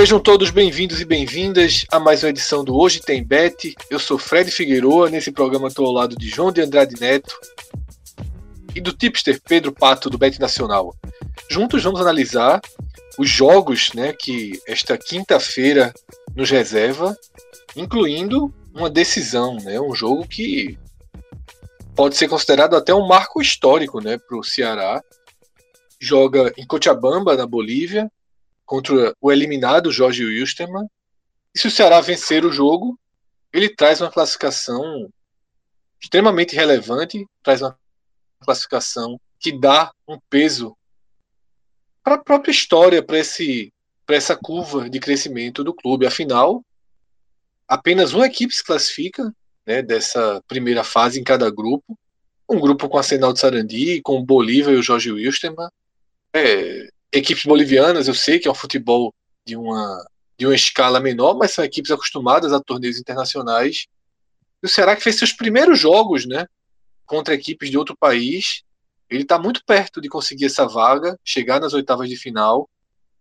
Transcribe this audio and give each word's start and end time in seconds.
Sejam 0.00 0.18
todos 0.18 0.50
bem-vindos 0.50 0.98
e 0.98 1.04
bem-vindas 1.04 1.84
a 1.90 2.00
mais 2.00 2.22
uma 2.22 2.30
edição 2.30 2.64
do 2.64 2.74
Hoje 2.74 3.02
Tem 3.02 3.22
Bet. 3.22 3.74
Eu 3.90 3.98
sou 3.98 4.16
Fred 4.16 4.50
Figueroa, 4.50 5.10
nesse 5.10 5.30
programa 5.30 5.68
estou 5.68 5.84
ao 5.84 5.92
lado 5.92 6.16
de 6.16 6.26
João 6.26 6.50
de 6.50 6.62
Andrade 6.62 6.98
Neto 6.98 7.38
e 8.74 8.80
do 8.80 8.94
tipster 8.94 9.38
Pedro 9.46 9.72
Pato 9.72 10.08
do 10.08 10.16
Bet 10.16 10.40
Nacional. 10.40 10.96
Juntos 11.50 11.82
vamos 11.82 12.00
analisar 12.00 12.62
os 13.18 13.28
jogos 13.28 13.92
né, 13.92 14.14
que 14.14 14.58
esta 14.66 14.96
quinta-feira 14.96 15.92
nos 16.34 16.48
reserva, 16.48 17.14
incluindo 17.76 18.50
uma 18.74 18.88
decisão, 18.88 19.56
né, 19.56 19.78
um 19.78 19.94
jogo 19.94 20.26
que 20.26 20.78
pode 21.94 22.16
ser 22.16 22.26
considerado 22.26 22.74
até 22.74 22.94
um 22.94 23.06
marco 23.06 23.42
histórico 23.42 24.00
né, 24.00 24.16
para 24.16 24.38
o 24.38 24.42
Ceará. 24.42 25.04
Joga 26.00 26.54
em 26.56 26.66
Cochabamba, 26.66 27.36
na 27.36 27.46
Bolívia, 27.46 28.10
contra 28.70 29.12
o 29.20 29.32
eliminado 29.32 29.90
Jorge 29.90 30.24
Wilstermann. 30.24 30.86
E 31.52 31.58
se 31.58 31.66
o 31.66 31.70
Ceará 31.72 32.00
vencer 32.00 32.44
o 32.44 32.52
jogo, 32.52 32.96
ele 33.52 33.68
traz 33.68 34.00
uma 34.00 34.12
classificação 34.12 35.12
extremamente 36.00 36.54
relevante, 36.54 37.26
traz 37.42 37.62
uma 37.62 37.76
classificação 38.38 39.20
que 39.40 39.50
dá 39.50 39.92
um 40.06 40.20
peso 40.30 40.76
para 42.04 42.14
a 42.14 42.22
própria 42.22 42.52
história, 42.52 43.02
para 43.02 43.18
esse 43.18 43.72
para 44.06 44.14
essa 44.14 44.36
curva 44.36 44.88
de 44.88 45.00
crescimento 45.00 45.64
do 45.64 45.74
clube. 45.74 46.06
Afinal, 46.06 46.64
apenas 47.66 48.12
uma 48.12 48.26
equipe 48.26 48.54
se 48.54 48.62
classifica 48.62 49.34
né, 49.66 49.82
dessa 49.82 50.40
primeira 50.46 50.84
fase 50.84 51.18
em 51.18 51.24
cada 51.24 51.50
grupo. 51.50 51.98
Um 52.48 52.60
grupo 52.60 52.88
com 52.88 52.98
a 52.98 53.02
Senal 53.02 53.32
de 53.32 53.40
Sarandi, 53.40 54.00
com 54.00 54.16
o 54.20 54.24
Bolívar 54.24 54.74
e 54.74 54.76
o 54.76 54.82
Jorge 54.82 55.10
Wilstermann. 55.10 55.70
É, 56.32 56.88
equipes 57.12 57.44
bolivianas, 57.44 58.08
eu 58.08 58.14
sei 58.14 58.38
que 58.38 58.48
é 58.48 58.50
um 58.50 58.54
futebol 58.54 59.14
de 59.44 59.56
uma, 59.56 60.06
de 60.38 60.46
uma 60.46 60.54
escala 60.54 61.00
menor, 61.00 61.36
mas 61.36 61.52
são 61.52 61.64
equipes 61.64 61.90
acostumadas 61.90 62.52
a 62.52 62.60
torneios 62.60 62.98
internacionais. 62.98 63.86
E 64.62 64.66
o 64.66 64.68
Ceará 64.68 64.94
que 64.94 65.02
fez 65.02 65.16
seus 65.16 65.32
primeiros 65.32 65.78
jogos, 65.78 66.26
né, 66.26 66.46
contra 67.06 67.34
equipes 67.34 67.70
de 67.70 67.76
outro 67.76 67.96
país, 67.96 68.62
ele 69.08 69.22
está 69.22 69.38
muito 69.38 69.64
perto 69.64 70.00
de 70.00 70.08
conseguir 70.08 70.46
essa 70.46 70.66
vaga, 70.66 71.18
chegar 71.24 71.60
nas 71.60 71.74
oitavas 71.74 72.08
de 72.08 72.16
final 72.16 72.70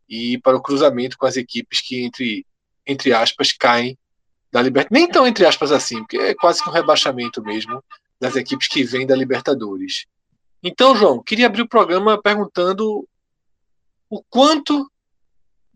e 0.07 0.37
para 0.39 0.55
o 0.55 0.61
cruzamento 0.61 1.17
com 1.17 1.25
as 1.25 1.35
equipes 1.35 1.81
que 1.81 2.03
entre 2.03 2.45
entre 2.85 3.13
aspas 3.13 3.51
caem 3.51 3.97
da 4.51 4.61
Libertadores. 4.61 5.01
Nem 5.01 5.11
tão 5.11 5.25
entre 5.25 5.45
aspas 5.45 5.71
assim, 5.71 5.99
porque 5.99 6.17
é 6.17 6.35
quase 6.35 6.63
que 6.63 6.69
um 6.69 6.73
rebaixamento 6.73 7.41
mesmo 7.41 7.83
das 8.19 8.35
equipes 8.35 8.67
que 8.67 8.83
vêm 8.83 9.07
da 9.07 9.15
Libertadores. 9.15 10.05
Então, 10.61 10.95
João, 10.95 11.23
queria 11.23 11.45
abrir 11.45 11.61
o 11.61 11.69
programa 11.69 12.21
perguntando 12.21 13.07
o 14.09 14.23
quanto 14.23 14.91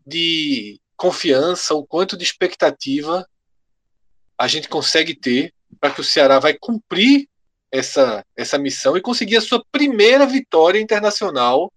de 0.05 0.79
confiança, 0.97 1.73
o 1.73 1.85
quanto 1.85 2.17
de 2.17 2.23
expectativa 2.23 3.27
a 4.37 4.47
gente 4.47 4.67
consegue 4.67 5.15
ter 5.15 5.53
para 5.79 5.91
que 5.91 6.01
o 6.01 6.03
Ceará 6.03 6.39
vai 6.39 6.53
cumprir 6.53 7.29
essa, 7.71 8.25
essa 8.35 8.57
missão 8.57 8.97
e 8.97 9.01
conseguir 9.01 9.37
a 9.37 9.41
sua 9.41 9.63
primeira 9.71 10.25
vitória 10.25 10.79
internacional 10.79 11.71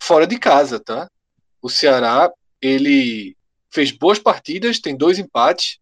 fora 0.00 0.26
de 0.26 0.38
casa, 0.38 0.80
tá? 0.80 1.08
O 1.60 1.68
Ceará, 1.68 2.32
ele 2.60 3.36
fez 3.70 3.92
boas 3.92 4.18
partidas, 4.18 4.80
tem 4.80 4.96
dois 4.96 5.18
empates 5.18 5.78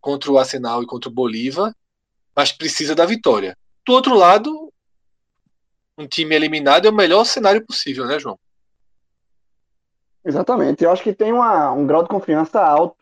contra 0.00 0.30
o 0.30 0.38
Arsenal 0.38 0.82
e 0.82 0.86
contra 0.86 1.08
o 1.08 1.12
Bolívar, 1.12 1.74
mas 2.34 2.50
precisa 2.50 2.94
da 2.94 3.06
vitória. 3.06 3.56
Do 3.86 3.92
outro 3.92 4.14
lado, 4.16 4.72
um 5.96 6.06
time 6.06 6.34
eliminado 6.34 6.86
é 6.86 6.90
o 6.90 6.94
melhor 6.94 7.24
cenário 7.24 7.64
possível, 7.64 8.04
né, 8.06 8.18
João? 8.18 8.38
Exatamente. 10.24 10.84
Eu 10.84 10.90
acho 10.90 11.02
que 11.02 11.12
tem 11.12 11.32
uma, 11.32 11.72
um 11.72 11.86
grau 11.86 12.02
de 12.02 12.08
confiança 12.08 12.60
alto 12.60 12.96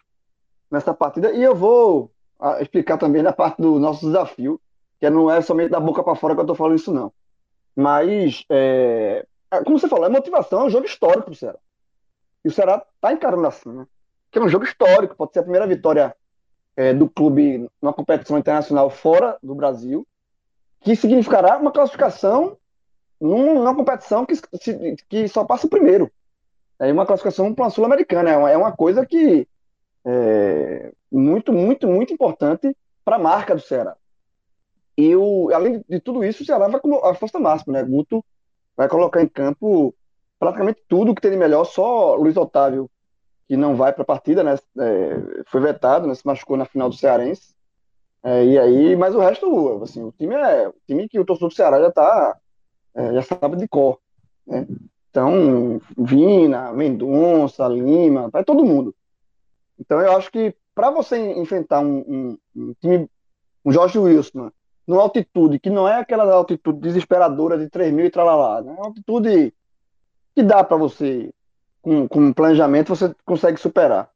nessa 0.71 0.95
partida. 0.95 1.33
E 1.33 1.43
eu 1.43 1.55
vou 1.55 2.11
ah, 2.39 2.61
explicar 2.61 2.97
também 2.97 3.23
na 3.23 3.33
parte 3.33 3.61
do 3.61 3.79
nosso 3.79 4.07
desafio, 4.07 4.61
que 4.99 5.09
não 5.11 5.31
é 5.31 5.41
somente 5.43 5.71
da 5.71 5.81
boca 5.81 6.03
para 6.03 6.15
fora 6.15 6.35
que 6.35 6.41
eu 6.41 6.45
estou 6.45 6.57
falando 6.57 6.77
isso, 6.77 6.93
não. 6.93 7.13
Mas, 7.77 8.45
é, 8.49 9.27
é, 9.51 9.65
como 9.65 9.79
você 9.79 9.89
falou, 9.89 10.07
é 10.07 10.09
motivação, 10.09 10.63
é 10.63 10.65
um 10.65 10.71
jogo 10.71 10.87
histórico 10.87 11.31
do 11.31 11.37
Ceará. 11.37 11.59
E 12.45 12.49
o 12.49 12.53
Ceará 12.53 12.85
está 12.95 13.13
encarando 13.13 13.47
assim, 13.47 13.71
né? 13.71 13.87
Que 14.31 14.39
é 14.39 14.43
um 14.43 14.49
jogo 14.49 14.65
histórico, 14.65 15.17
pode 15.17 15.33
ser 15.33 15.41
a 15.41 15.43
primeira 15.43 15.67
vitória 15.67 16.15
é, 16.77 16.95
do 16.95 17.09
clube 17.09 17.69
numa 17.83 17.93
competição 17.93 18.39
internacional 18.39 18.89
fora 18.89 19.37
do 19.43 19.55
Brasil, 19.55 20.07
que 20.81 20.97
significará 20.97 21.59
uma 21.59 21.71
classificação 21.71 22.57
numa 23.21 23.75
competição 23.75 24.25
que, 24.25 24.35
que 25.09 25.29
só 25.29 25.45
passa 25.45 25.67
o 25.67 25.71
primeiro 25.71 26.11
é 26.81 26.93
uma 26.93 27.07
classificação 27.07 27.55
para 27.55 27.65
uma 27.65 27.71
Sul-Americana. 27.71 28.31
É, 28.31 28.55
é 28.55 28.57
uma 28.57 28.73
coisa 28.73 29.05
que 29.05 29.47
é 30.05 30.93
muito, 31.13 31.53
muito, 31.53 31.87
muito 31.87 32.13
importante 32.13 32.75
para 33.05 33.17
a 33.17 33.19
marca 33.19 33.55
do 33.55 33.61
Ceará. 33.61 33.97
E 34.97 35.15
o, 35.15 35.51
além 35.53 35.85
de 35.89 36.01
tudo 36.01 36.25
isso, 36.25 36.43
o 36.43 36.47
Ceará 36.47 36.69
vai 36.69 36.81
com 36.81 36.95
a 37.05 37.15
força 37.15 37.39
máxima, 37.39 37.75
né? 37.75 37.85
Guto 37.85 38.25
vai 38.77 38.89
colocar 38.89 39.23
em 39.23 39.29
campo 39.29 39.95
praticamente 40.39 40.83
tudo 40.89 41.15
que 41.15 41.21
tem 41.21 41.31
de 41.31 41.37
melhor, 41.37 41.65
só 41.65 42.15
Luiz 42.15 42.37
Otávio, 42.37 42.91
que 43.47 43.57
não 43.57 43.77
vai 43.77 43.93
para 43.93 44.03
a 44.03 44.07
partida, 44.07 44.43
né? 44.43 44.57
É, 44.79 45.43
foi 45.47 45.61
vetado, 45.61 46.07
né? 46.07 46.15
se 46.15 46.27
machucou 46.27 46.57
na 46.57 46.65
final 46.65 46.89
do 46.89 46.97
Cearense. 46.97 47.55
É, 48.23 48.45
e 48.45 48.59
aí, 48.59 48.97
mas 48.97 49.15
o 49.15 49.21
resto, 49.21 49.83
assim, 49.83 50.03
o 50.03 50.13
time 50.13 50.35
é 50.35 50.69
o 50.69 50.75
time 50.87 51.09
que 51.09 51.19
o 51.19 51.25
torcedor 51.25 51.51
do 51.51 51.55
Ceará 51.55 51.81
já 51.81 51.91
tá, 51.91 52.39
é, 52.95 53.15
já 53.15 53.23
sabe 53.23 53.57
de 53.57 53.69
cor. 53.69 53.99
Né? 54.47 54.67
Então, 55.11 55.81
Vina, 55.99 56.73
Mendonça, 56.73 57.67
Lima, 57.67 58.29
vai 58.29 58.45
todo 58.45 58.65
mundo. 58.65 58.95
Então, 59.79 60.01
eu 60.01 60.17
acho 60.17 60.31
que 60.31 60.55
para 60.75 60.91
você 60.91 61.19
enfrentar 61.33 61.81
um, 61.81 61.99
um, 61.99 62.39
um, 62.57 62.75
time, 62.81 63.11
um 63.65 63.73
Jorge 63.73 63.99
Wilson, 63.99 64.51
numa 64.87 65.03
altitude 65.03 65.59
que 65.59 65.69
não 65.69 65.89
é 65.89 65.99
aquela 65.99 66.33
altitude 66.33 66.79
desesperadora 66.79 67.59
de 67.59 67.69
3 67.69 67.93
mil 67.93 68.07
e 68.07 68.11
tralalá, 68.11 68.63
né? 68.63 68.71
é 68.71 68.75
uma 68.75 68.87
altitude 68.87 69.53
que 70.35 70.43
dá 70.43 70.63
para 70.63 70.77
você, 70.77 71.33
com, 71.83 72.07
com 72.07 72.33
planejamento, 72.33 72.95
você 72.95 73.13
consegue 73.25 73.59
superar. 73.59 74.09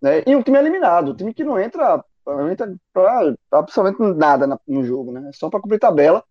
Né? 0.00 0.22
E 0.26 0.36
um 0.36 0.42
time 0.42 0.58
eliminado, 0.58 1.10
um 1.10 1.14
time 1.14 1.34
que 1.34 1.42
não 1.42 1.58
entra, 1.58 2.04
entra 2.50 2.72
para 2.92 3.34
absolutamente 3.50 4.16
nada 4.16 4.60
no 4.66 4.84
jogo, 4.84 5.10
né? 5.10 5.30
só 5.34 5.50
para 5.50 5.60
cumprir 5.60 5.80
tabela 5.80 6.22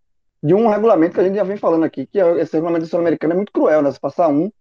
de 0.46 0.54
um 0.54 0.68
regulamento 0.68 1.16
que 1.16 1.20
a 1.20 1.24
gente 1.24 1.36
já 1.36 1.44
vem 1.44 1.58
falando 1.58 1.86
aqui, 1.86 2.06
que 2.06 2.20
é, 2.20 2.40
esse 2.40 2.54
regulamento 2.54 2.86
sul-americano 2.86 3.34
é 3.34 3.36
muito 3.36 3.52
cruel, 3.52 3.82
né? 3.82 3.92
Você 3.92 4.00
passar 4.00 4.28
um, 4.28 4.52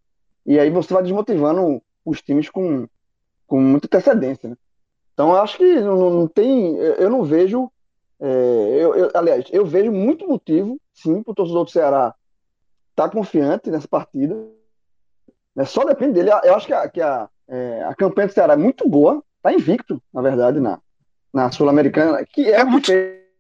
e 0.46 0.58
aí 0.58 0.70
você 0.70 0.94
vai 0.94 1.02
desmotivando 1.02 1.82
os 2.02 2.22
times 2.22 2.48
com, 2.48 2.88
com 3.46 3.60
muita 3.60 3.86
antecedência, 3.86 4.48
né? 4.48 4.56
Então, 5.12 5.32
eu 5.32 5.42
acho 5.42 5.58
que 5.58 5.80
não, 5.80 6.10
não 6.10 6.26
tem. 6.26 6.74
Eu 6.76 7.10
não 7.10 7.22
vejo. 7.22 7.70
É, 8.18 8.26
eu, 8.80 8.94
eu, 8.94 9.10
aliás, 9.14 9.44
eu 9.52 9.66
vejo 9.66 9.92
muito 9.92 10.26
motivo, 10.26 10.80
sim, 10.94 11.22
para 11.22 11.32
o 11.32 11.34
torcedor 11.34 11.64
do 11.64 11.70
Ceará 11.70 12.14
estar 12.90 13.08
tá 13.08 13.10
confiante 13.10 13.70
nessa 13.70 13.86
partida. 13.86 14.34
Né? 15.54 15.66
Só 15.66 15.84
depende 15.84 16.14
dele. 16.14 16.30
Eu 16.44 16.54
acho 16.54 16.66
que 16.66 16.72
a, 16.72 16.88
que 16.88 17.02
a, 17.02 17.28
é, 17.46 17.84
a 17.84 17.94
campanha 17.94 18.26
do 18.28 18.32
Ceará 18.32 18.54
é 18.54 18.56
muito 18.56 18.88
boa, 18.88 19.22
está 19.36 19.52
invicto, 19.52 20.02
na 20.12 20.22
verdade, 20.22 20.58
na, 20.60 20.80
na 21.30 21.52
Sul-Americana, 21.52 22.24
que 22.24 22.50
é, 22.50 22.60
é 22.60 22.64
muito. 22.64 22.90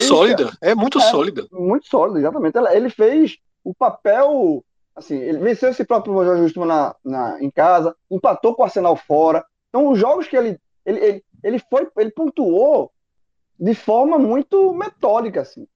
Sólida, 0.08 0.52
é 0.60 0.74
muito 0.74 0.98
é, 0.98 1.02
sólida. 1.02 1.46
Muito 1.52 1.86
sólida, 1.86 2.18
exatamente. 2.20 2.56
Ele 2.72 2.90
fez 2.90 3.38
o 3.62 3.74
papel, 3.74 4.64
assim, 4.94 5.16
ele 5.16 5.38
venceu 5.38 5.70
esse 5.70 5.84
próprio 5.84 6.24
Jorge 6.24 6.42
Justo 6.42 6.64
na, 6.64 6.94
na, 7.04 7.42
em 7.42 7.50
casa, 7.50 7.94
empatou 8.10 8.54
com 8.54 8.62
o 8.62 8.64
Arsenal 8.64 8.96
fora. 8.96 9.44
Então, 9.68 9.90
os 9.90 9.98
jogos 9.98 10.28
que 10.28 10.36
ele, 10.36 10.58
ele, 10.84 11.00
ele, 11.00 11.24
ele 11.42 11.58
foi, 11.58 11.88
ele 11.96 12.10
pontuou 12.10 12.92
de 13.58 13.74
forma 13.74 14.18
muito 14.18 14.72
metódica, 14.74 15.40
assim. 15.40 15.66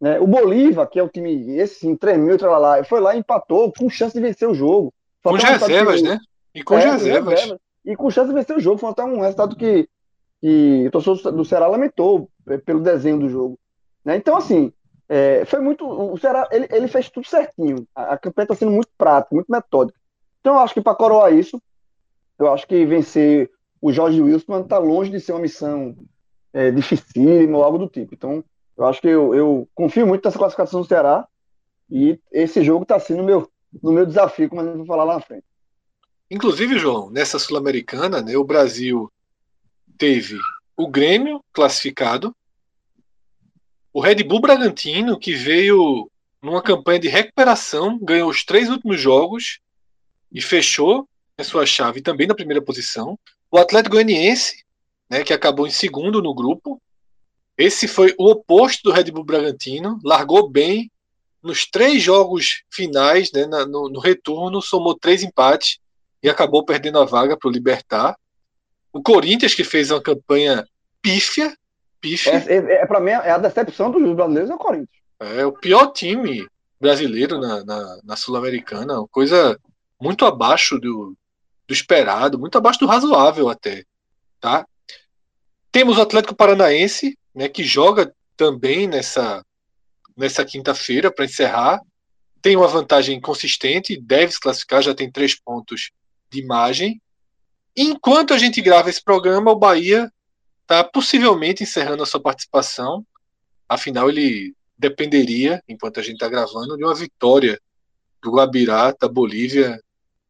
Né? 0.00 0.18
O 0.18 0.26
Bolívar, 0.26 0.88
que 0.88 0.98
é 0.98 1.02
o 1.02 1.08
time, 1.08 1.56
esse 1.56 1.80
sim, 1.80 1.94
tremeu, 1.94 2.36
lá, 2.40 2.82
foi 2.84 3.00
lá 3.00 3.14
e 3.14 3.18
empatou 3.18 3.72
com 3.72 3.90
chance 3.90 4.14
de 4.14 4.20
vencer 4.20 4.48
o 4.48 4.54
jogo. 4.54 4.92
com 5.22 5.34
reservas, 5.34 6.00
que... 6.00 6.08
né? 6.08 6.18
E 6.54 6.62
com 6.62 6.78
é, 6.78 6.90
reservas. 6.90 7.54
E 7.84 7.94
com 7.94 8.10
chance 8.10 8.28
de 8.28 8.34
vencer 8.34 8.56
o 8.56 8.60
jogo. 8.60 8.78
Foi 8.78 8.90
até 8.90 9.04
um 9.04 9.20
resultado 9.20 9.54
que, 9.54 9.88
que 10.40 10.86
o 10.86 10.90
torcedor 10.90 11.32
do 11.32 11.44
Ceará 11.44 11.66
lamentou 11.66 12.28
pelo 12.64 12.80
desenho 12.80 13.18
do 13.18 13.28
jogo. 13.28 13.58
Né? 14.04 14.16
Então, 14.16 14.36
assim, 14.36 14.72
é, 15.08 15.44
foi 15.44 15.60
muito. 15.60 15.86
O 15.86 16.16
Ceará 16.18 16.48
ele, 16.50 16.68
ele 16.70 16.88
fez 16.88 17.10
tudo 17.10 17.26
certinho. 17.26 17.86
A, 17.94 18.14
a 18.14 18.18
campanha 18.18 18.44
está 18.44 18.54
sendo 18.54 18.70
muito 18.70 18.90
prática, 18.96 19.34
muito 19.34 19.50
metódica. 19.50 19.98
Então, 20.40 20.54
eu 20.54 20.60
acho 20.60 20.74
que 20.74 20.80
para 20.80 20.94
coroar 20.94 21.32
isso, 21.32 21.60
eu 22.38 22.52
acho 22.52 22.66
que 22.66 22.86
vencer 22.86 23.50
o 23.80 23.92
Jorge 23.92 24.20
Wilson 24.20 24.60
está 24.60 24.78
longe 24.78 25.10
de 25.10 25.20
ser 25.20 25.32
uma 25.32 25.40
missão 25.40 25.96
é, 26.52 26.70
dificílima 26.70 27.58
ou 27.58 27.64
algo 27.64 27.78
do 27.78 27.88
tipo. 27.88 28.14
Então, 28.14 28.44
eu 28.76 28.84
acho 28.86 29.00
que 29.00 29.08
eu, 29.08 29.34
eu 29.34 29.68
confio 29.74 30.06
muito 30.06 30.24
nessa 30.24 30.38
classificação 30.38 30.80
do 30.80 30.86
Ceará 30.86 31.26
e 31.90 32.18
esse 32.30 32.62
jogo 32.62 32.82
está 32.82 32.98
sendo 32.98 33.22
meu, 33.22 33.50
no 33.82 33.92
meu 33.92 34.06
desafio, 34.06 34.48
como 34.48 34.60
a 34.60 34.64
gente 34.64 34.78
vai 34.78 34.86
falar 34.86 35.04
lá 35.04 35.14
na 35.14 35.20
frente. 35.20 35.44
Inclusive, 36.30 36.78
João, 36.78 37.10
nessa 37.10 37.38
Sul-Americana, 37.38 38.22
né, 38.22 38.36
o 38.36 38.44
Brasil 38.44 39.10
teve 39.98 40.38
o 40.82 40.88
Grêmio 40.88 41.44
classificado, 41.52 42.34
o 43.92 44.00
Red 44.00 44.22
Bull 44.24 44.40
Bragantino, 44.40 45.18
que 45.18 45.34
veio 45.34 46.10
numa 46.40 46.62
campanha 46.62 46.98
de 46.98 47.08
recuperação, 47.08 47.98
ganhou 47.98 48.30
os 48.30 48.44
três 48.44 48.70
últimos 48.70 49.00
jogos 49.00 49.60
e 50.32 50.40
fechou 50.40 51.06
a 51.36 51.44
sua 51.44 51.66
chave 51.66 52.00
também 52.00 52.26
na 52.26 52.34
primeira 52.34 52.62
posição. 52.62 53.18
O 53.50 53.58
Atlético 53.58 53.96
Goianiense, 53.96 54.64
né, 55.08 55.22
que 55.22 55.32
acabou 55.32 55.66
em 55.66 55.70
segundo 55.70 56.22
no 56.22 56.34
grupo. 56.34 56.80
Esse 57.58 57.86
foi 57.86 58.14
o 58.16 58.30
oposto 58.30 58.84
do 58.84 58.92
Red 58.92 59.10
Bull 59.10 59.24
Bragantino, 59.24 59.98
largou 60.02 60.48
bem 60.48 60.90
nos 61.42 61.66
três 61.66 62.02
jogos 62.02 62.62
finais, 62.70 63.30
né, 63.32 63.44
no, 63.44 63.90
no 63.90 64.00
retorno, 64.00 64.62
somou 64.62 64.96
três 64.96 65.22
empates 65.22 65.78
e 66.22 66.30
acabou 66.30 66.64
perdendo 66.64 66.98
a 67.00 67.04
vaga 67.04 67.36
para 67.36 67.48
o 67.48 67.52
Libertar. 67.52 68.16
O 68.92 69.02
Corinthians, 69.02 69.54
que 69.54 69.64
fez 69.64 69.90
uma 69.90 70.02
campanha 70.02 70.66
pífia. 71.02 71.56
pífia. 72.00 72.32
É, 72.32 72.54
é, 72.54 72.72
é 72.82 72.86
para 72.86 73.00
mim, 73.00 73.10
é 73.10 73.30
a 73.30 73.38
decepção 73.38 73.90
dos 73.90 74.14
brasileiros 74.14 74.50
é 74.50 74.54
o 74.54 74.58
Corinthians. 74.58 75.00
É 75.20 75.44
o 75.44 75.52
pior 75.52 75.92
time 75.92 76.48
brasileiro 76.80 77.38
na, 77.38 77.64
na, 77.64 78.00
na 78.02 78.16
Sul-Americana, 78.16 79.04
coisa 79.10 79.58
muito 80.00 80.24
abaixo 80.24 80.78
do, 80.78 81.14
do 81.68 81.74
esperado, 81.74 82.38
muito 82.38 82.56
abaixo 82.56 82.80
do 82.80 82.86
razoável 82.86 83.48
até. 83.50 83.84
Tá? 84.40 84.66
Temos 85.70 85.98
o 85.98 86.02
Atlético 86.02 86.34
Paranaense, 86.34 87.18
né, 87.34 87.48
que 87.48 87.62
joga 87.62 88.12
também 88.36 88.86
nessa, 88.86 89.44
nessa 90.16 90.44
quinta-feira 90.44 91.12
para 91.12 91.26
encerrar. 91.26 91.80
Tem 92.40 92.56
uma 92.56 92.66
vantagem 92.66 93.20
consistente, 93.20 94.00
deve 94.00 94.32
se 94.32 94.40
classificar, 94.40 94.82
já 94.82 94.94
tem 94.94 95.12
três 95.12 95.38
pontos 95.38 95.90
de 96.30 96.40
imagem. 96.40 97.00
Enquanto 97.76 98.32
a 98.32 98.38
gente 98.38 98.62
grava 98.62 98.88
esse 98.88 99.04
programa, 99.04 99.50
o 99.50 99.58
Bahia 99.58 100.10
está 100.70 100.84
possivelmente 100.84 101.64
encerrando 101.64 102.04
a 102.04 102.06
sua 102.06 102.20
participação. 102.20 103.04
Afinal, 103.68 104.08
ele 104.08 104.54
dependeria, 104.78 105.60
enquanto 105.68 105.98
a 105.98 106.02
gente 106.02 106.14
está 106.14 106.28
gravando, 106.28 106.76
de 106.76 106.84
uma 106.84 106.94
vitória 106.94 107.60
do 108.22 108.30
Guabirá, 108.30 108.94
da 108.98 109.08
Bolívia, 109.08 109.80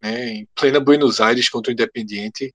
né, 0.03 0.31
em 0.31 0.49
plena 0.55 0.81
Buenos 0.81 1.21
Aires 1.21 1.51
contra 1.51 1.71
o 1.71 1.75
Independiente. 1.75 2.55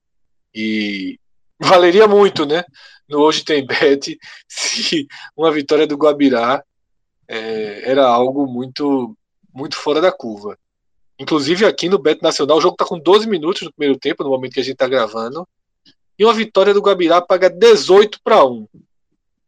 E 0.53 1.19
valeria 1.59 2.07
muito, 2.07 2.43
né? 2.43 2.63
No 3.07 3.19
Hoje 3.19 3.45
Tem 3.45 3.63
Bet, 3.63 4.17
se 4.49 5.07
uma 5.37 5.51
vitória 5.51 5.85
do 5.85 5.95
Guabirá 5.95 6.63
é, 7.27 7.91
era 7.91 8.07
algo 8.07 8.47
muito, 8.47 9.15
muito 9.53 9.75
fora 9.75 10.01
da 10.01 10.11
curva. 10.11 10.57
Inclusive 11.19 11.65
aqui 11.65 11.87
no 11.87 11.99
Bet 11.99 12.21
Nacional, 12.21 12.57
o 12.57 12.61
jogo 12.61 12.73
está 12.73 12.85
com 12.85 12.99
12 12.99 13.27
minutos 13.29 13.61
no 13.61 13.71
primeiro 13.71 13.99
tempo, 13.99 14.23
no 14.23 14.31
momento 14.31 14.53
que 14.53 14.59
a 14.59 14.63
gente 14.63 14.73
está 14.73 14.87
gravando. 14.87 15.47
E 16.17 16.23
uma 16.23 16.33
vitória 16.33 16.73
do 16.73 16.81
Guabirá 16.81 17.21
paga 17.21 17.50
18 17.50 18.21
para 18.23 18.45
1. 18.45 18.67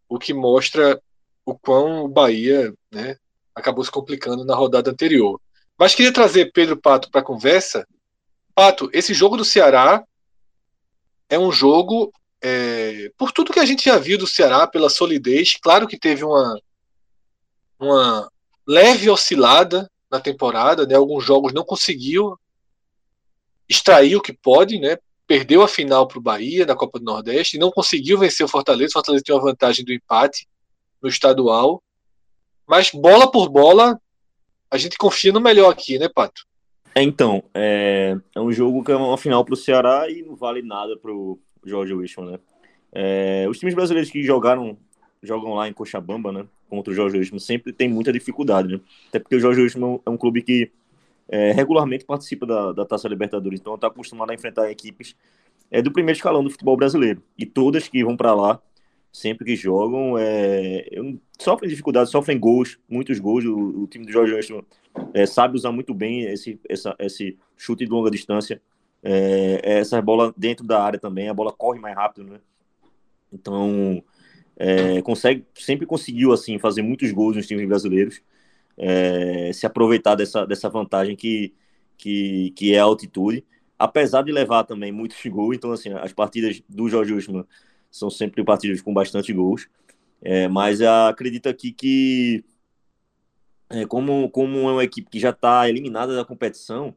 O 0.10 0.20
que 0.20 0.34
mostra 0.34 1.02
o 1.46 1.58
quão 1.58 2.04
o 2.04 2.08
Bahia 2.08 2.74
né, 2.92 3.18
acabou 3.56 3.84
se 3.84 3.92
complicando 3.92 4.44
na 4.44 4.54
rodada 4.54 4.92
anterior. 4.92 5.40
Mas 5.78 5.96
queria 5.96 6.12
trazer 6.12 6.52
Pedro 6.52 6.76
Pato 6.76 7.10
para 7.10 7.22
a 7.22 7.24
conversa. 7.24 7.88
Pato, 8.54 8.90
esse 8.92 9.14
jogo 9.14 9.38
do 9.38 9.46
Ceará 9.46 10.04
é 11.30 11.38
um 11.38 11.52
jogo, 11.52 12.12
é, 12.42 13.12
por 13.18 13.32
tudo 13.32 13.54
que 13.54 13.60
a 13.60 13.66
gente 13.66 13.86
já 13.86 13.98
viu 13.98 14.18
do 14.18 14.28
Ceará, 14.28 14.68
pela 14.68 14.90
solidez, 14.90 15.56
claro 15.62 15.88
que 15.88 15.98
teve 15.98 16.24
uma, 16.24 16.60
uma 17.80 18.32
leve 18.66 19.10
oscilada 19.10 19.90
na 20.10 20.20
temporada, 20.20 20.86
né? 20.86 20.96
Alguns 20.96 21.24
jogos 21.24 21.54
não 21.54 21.64
conseguiu 21.64 22.38
extrair 23.70 24.16
o 24.16 24.22
que 24.22 24.34
pode, 24.34 24.80
né? 24.80 24.98
Perdeu 25.28 25.62
a 25.62 25.68
final 25.68 26.08
para 26.08 26.18
o 26.18 26.22
Bahia 26.22 26.66
na 26.66 26.76
Copa 26.76 27.00
do 27.00 27.06
Nordeste, 27.06 27.58
não 27.58 27.70
conseguiu 27.70 28.18
vencer 28.18 28.46
o 28.46 28.50
Fortaleza. 28.50 28.92
O 28.92 28.94
Fortaleza 28.94 29.24
tem 29.24 29.36
uma 29.36 29.44
vantagem 29.44 29.84
do 29.84 29.94
empate 29.94 30.48
no 31.02 31.10
estadual. 31.10 31.84
Mas 32.66 32.92
bola 32.92 33.30
por 33.30 33.50
bola, 33.50 34.00
a 34.72 34.78
gente 34.78 34.98
confia 34.98 35.32
no 35.32 35.42
melhor 35.42 35.70
aqui, 35.70 36.00
né, 36.00 36.08
Pato? 36.10 36.46
É, 36.96 37.04
então, 37.04 37.44
é, 37.54 38.18
é 38.34 38.40
um 38.40 38.52
jogo 38.52 38.84
que 38.84 38.92
é 38.92 38.96
uma 38.96 39.18
final 39.18 39.46
para 39.46 39.54
o 39.54 39.58
Ceará 39.58 40.10
e 40.10 40.24
não 40.24 40.36
vale 40.36 40.62
nada 40.62 40.98
para 40.98 41.12
o 41.12 41.40
Jorge 41.64 41.94
Wilson, 41.94 42.26
né? 42.26 42.40
É, 42.92 43.46
os 43.50 43.60
times 43.60 43.76
brasileiros 43.76 44.10
que 44.10 44.24
jogaram 44.24 44.78
jogam 45.22 45.54
lá 45.54 45.68
em 45.68 45.74
Cochabamba, 45.74 46.32
né? 46.32 46.46
Contra 46.70 46.92
o 46.92 46.96
Jorge 46.96 47.18
Wilson, 47.18 47.40
sempre 47.40 47.72
tem 47.72 47.88
muita 47.88 48.12
dificuldade, 48.12 48.70
né? 48.70 48.80
Até 49.10 49.20
porque 49.20 49.36
o 49.36 49.40
Jorge 49.40 49.62
Wilson 49.62 50.02
é 50.06 50.10
um 50.10 50.18
clube 50.18 50.42
que 50.42 50.72
é, 51.30 51.52
regularmente 51.52 52.06
participa 52.06 52.46
da, 52.46 52.72
da 52.72 52.86
Taça 52.86 53.08
Libertadores, 53.08 53.60
então 53.60 53.76
está 53.76 53.88
acostumado 53.88 54.32
a 54.32 54.34
enfrentar 54.34 54.70
equipes 54.72 55.16
é, 55.70 55.82
do 55.82 55.92
primeiro 55.92 56.18
escalão 56.18 56.44
do 56.44 56.50
futebol 56.50 56.78
brasileiro. 56.78 57.22
E 57.38 57.46
todas 57.46 57.88
que 57.88 58.04
vão 58.04 58.16
para 58.16 58.34
lá, 58.34 58.62
sempre 59.12 59.46
que 59.46 59.56
jogam, 59.56 60.18
é, 60.18 60.90
sofrem 61.40 61.70
dificuldades, 61.70 62.12
sofrem 62.12 62.40
gols, 62.40 62.80
muitos 62.88 63.20
gols. 63.20 63.46
O, 63.46 63.84
o 63.84 63.88
time 63.88 64.06
do 64.06 64.12
Jorge 64.12 64.34
Wilson 64.34 64.64
é, 65.14 65.26
sabe 65.26 65.56
usar 65.56 65.72
muito 65.72 65.94
bem 65.94 66.24
esse, 66.24 66.60
essa, 66.70 66.96
esse 67.00 67.38
chute 67.56 67.86
de 67.86 67.92
longa 67.92 68.12
distância. 68.12 68.62
É, 69.04 69.80
essa 69.80 70.02
bola 70.02 70.34
dentro 70.36 70.66
da 70.66 70.82
área 70.82 71.00
também, 71.00 71.30
a 71.30 71.34
bola 71.34 71.52
corre 71.52 71.80
mais 71.80 71.96
rápido, 71.96 72.30
né? 72.30 72.40
Então, 73.32 74.04
é, 74.56 75.02
consegue, 75.02 75.46
sempre 75.54 75.86
conseguiu 75.86 76.32
assim 76.32 76.58
fazer 76.58 76.82
muitos 76.82 77.12
gols 77.12 77.36
nos 77.36 77.46
times 77.46 77.68
brasileiros, 77.68 78.22
é, 78.78 79.52
se 79.54 79.66
aproveitar 79.66 80.16
dessa, 80.16 80.46
dessa 80.46 80.70
vantagem 80.70 81.16
que, 81.16 81.54
que, 81.98 82.52
que 82.52 82.74
é 82.74 82.80
a 82.80 82.84
altitude, 82.84 83.46
apesar 83.78 84.24
de 84.24 84.32
levar 84.32 84.64
também 84.64 84.92
muitos 84.92 85.18
gols. 85.26 85.56
Então, 85.56 85.72
assim, 85.72 85.92
as 85.94 86.14
partidas 86.14 86.62
do 86.70 86.90
Jorge 86.90 87.14
Usman 87.14 87.46
são 87.92 88.10
sempre 88.10 88.44
partidas 88.44 88.82
com 88.82 88.94
bastante 88.94 89.34
gols, 89.34 89.68
é, 90.22 90.48
mas 90.48 90.82
acredito 90.82 91.48
aqui 91.50 91.72
que, 91.72 92.44
é, 93.70 93.86
como, 93.86 94.30
como 94.30 94.70
é 94.70 94.72
uma 94.72 94.84
equipe 94.84 95.10
que 95.10 95.20
já 95.20 95.32
está 95.32 95.68
eliminada 95.70 96.16
da 96.16 96.26
competição, 96.26 96.96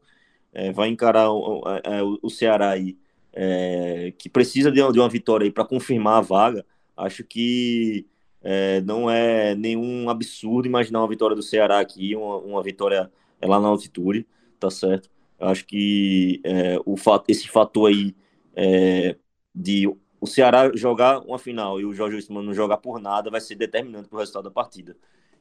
é, 0.52 0.72
vai 0.72 0.88
encarar 0.88 1.30
o, 1.30 1.60
o, 1.62 2.18
o 2.22 2.30
Ceará 2.30 2.70
aí, 2.70 2.98
é, 3.32 4.12
que 4.18 4.28
precisa 4.28 4.70
de 4.72 4.80
uma, 4.82 4.92
de 4.92 4.98
uma 4.98 5.08
vitória 5.08 5.50
para 5.52 5.64
confirmar 5.64 6.18
a 6.18 6.20
vaga 6.20 6.66
Acho 7.00 7.24
que 7.24 8.06
é, 8.42 8.80
não 8.80 9.10
é 9.10 9.54
nenhum 9.54 10.08
absurdo 10.08 10.66
imaginar 10.66 11.00
uma 11.00 11.08
vitória 11.08 11.36
do 11.36 11.42
Ceará 11.42 11.78
aqui, 11.80 12.16
uma, 12.16 12.38
uma 12.38 12.62
vitória 12.62 13.12
lá 13.42 13.60
na 13.60 13.68
altitude, 13.68 14.26
tá 14.58 14.70
certo? 14.70 15.10
Acho 15.38 15.66
que 15.66 16.40
é, 16.44 16.78
o 16.84 16.96
fato, 16.96 17.30
esse 17.30 17.48
fator 17.48 17.90
aí 17.90 18.14
é, 18.54 19.16
de 19.54 19.86
o 20.20 20.26
Ceará 20.26 20.70
jogar 20.74 21.20
uma 21.20 21.38
final 21.38 21.80
e 21.80 21.84
o 21.84 21.94
Jorge 21.94 22.16
Wilson 22.16 22.42
não 22.42 22.52
jogar 22.52 22.78
por 22.78 23.00
nada 23.00 23.30
vai 23.30 23.40
ser 23.40 23.54
determinante 23.54 24.08
para 24.08 24.16
o 24.16 24.18
resultado 24.18 24.42
da 24.44 24.50
partida. 24.50 24.96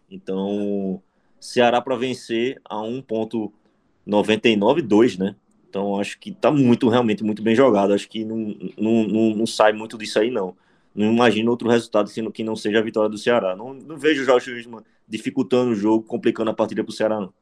Então, 0.10 1.01
Ceará 1.39 1.82
para 1.82 1.96
vencer 1.98 2.62
a 2.63 2.77
1.99, 2.77 5.18
né? 5.18 5.36
Então, 5.70 6.00
acho 6.00 6.18
que 6.18 6.32
tá 6.32 6.50
muito, 6.50 6.88
realmente, 6.89 7.24
muito 7.24 7.44
bem 7.44 7.53
jogado. 7.56 7.94
Acho 7.94 8.10
que 8.10 8.25
não, 8.25 8.56
não, 8.77 9.03
não, 9.03 9.36
não 9.36 9.46
sai 9.46 9.74
muito 9.74 9.98
disso 9.98 10.18
aí, 10.20 10.32
não 10.32 10.56
não 10.93 11.13
imagino 11.13 11.51
outro 11.51 11.69
resultado 11.69 12.10
sendo 12.10 12.31
que 12.31 12.43
não 12.43 12.55
seja 12.55 12.79
a 12.79 12.84
vitória 12.84 13.10
do 13.10 13.17
Ceará. 13.17 13.55
Não, 13.55 13.74
não 13.74 13.98
vejo 13.98 14.22
o 14.22 14.25
Jorge 14.25 14.51
Wisman 14.51 14.84
dificultando 15.08 15.72
o 15.72 15.75
jogo, 15.75 16.05
complicando 16.05 16.51
a 16.51 16.53
partida 16.53 16.84
para 16.84 16.91
o 16.91 16.93
Ceará, 16.93 17.19
não. 17.19 17.34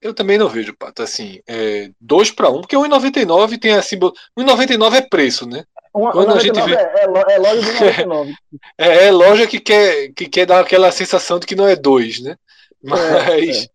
Eu 0.00 0.14
também 0.14 0.38
não 0.38 0.48
vejo, 0.48 0.74
Pato, 0.74 1.02
assim, 1.02 1.40
é 1.46 1.90
2 2.00 2.30
para 2.30 2.50
1, 2.50 2.56
um, 2.56 2.60
porque 2.62 2.76
1,99 2.76 3.58
tem 3.58 3.74
assim, 3.74 3.98
1,99 3.98 4.94
é 4.94 5.02
preço, 5.02 5.46
né? 5.46 5.64
Uma, 5.92 6.12
Quando 6.12 6.32
a 6.32 6.38
gente 6.38 6.58
vê... 6.62 6.74
é, 6.74 7.00
é, 7.00 7.04
é 7.04 7.38
loja 7.38 7.60
de 7.60 7.72
99. 7.72 8.34
é, 8.78 9.06
é, 9.06 9.10
loja 9.10 9.46
que 9.46 9.60
quer, 9.60 10.08
que 10.12 10.26
quer 10.26 10.46
dar 10.46 10.60
aquela 10.60 10.90
sensação 10.90 11.38
de 11.38 11.46
que 11.46 11.54
não 11.54 11.68
é 11.68 11.76
2, 11.76 12.22
né? 12.22 12.32
É, 12.32 12.36
Mas 12.82 13.68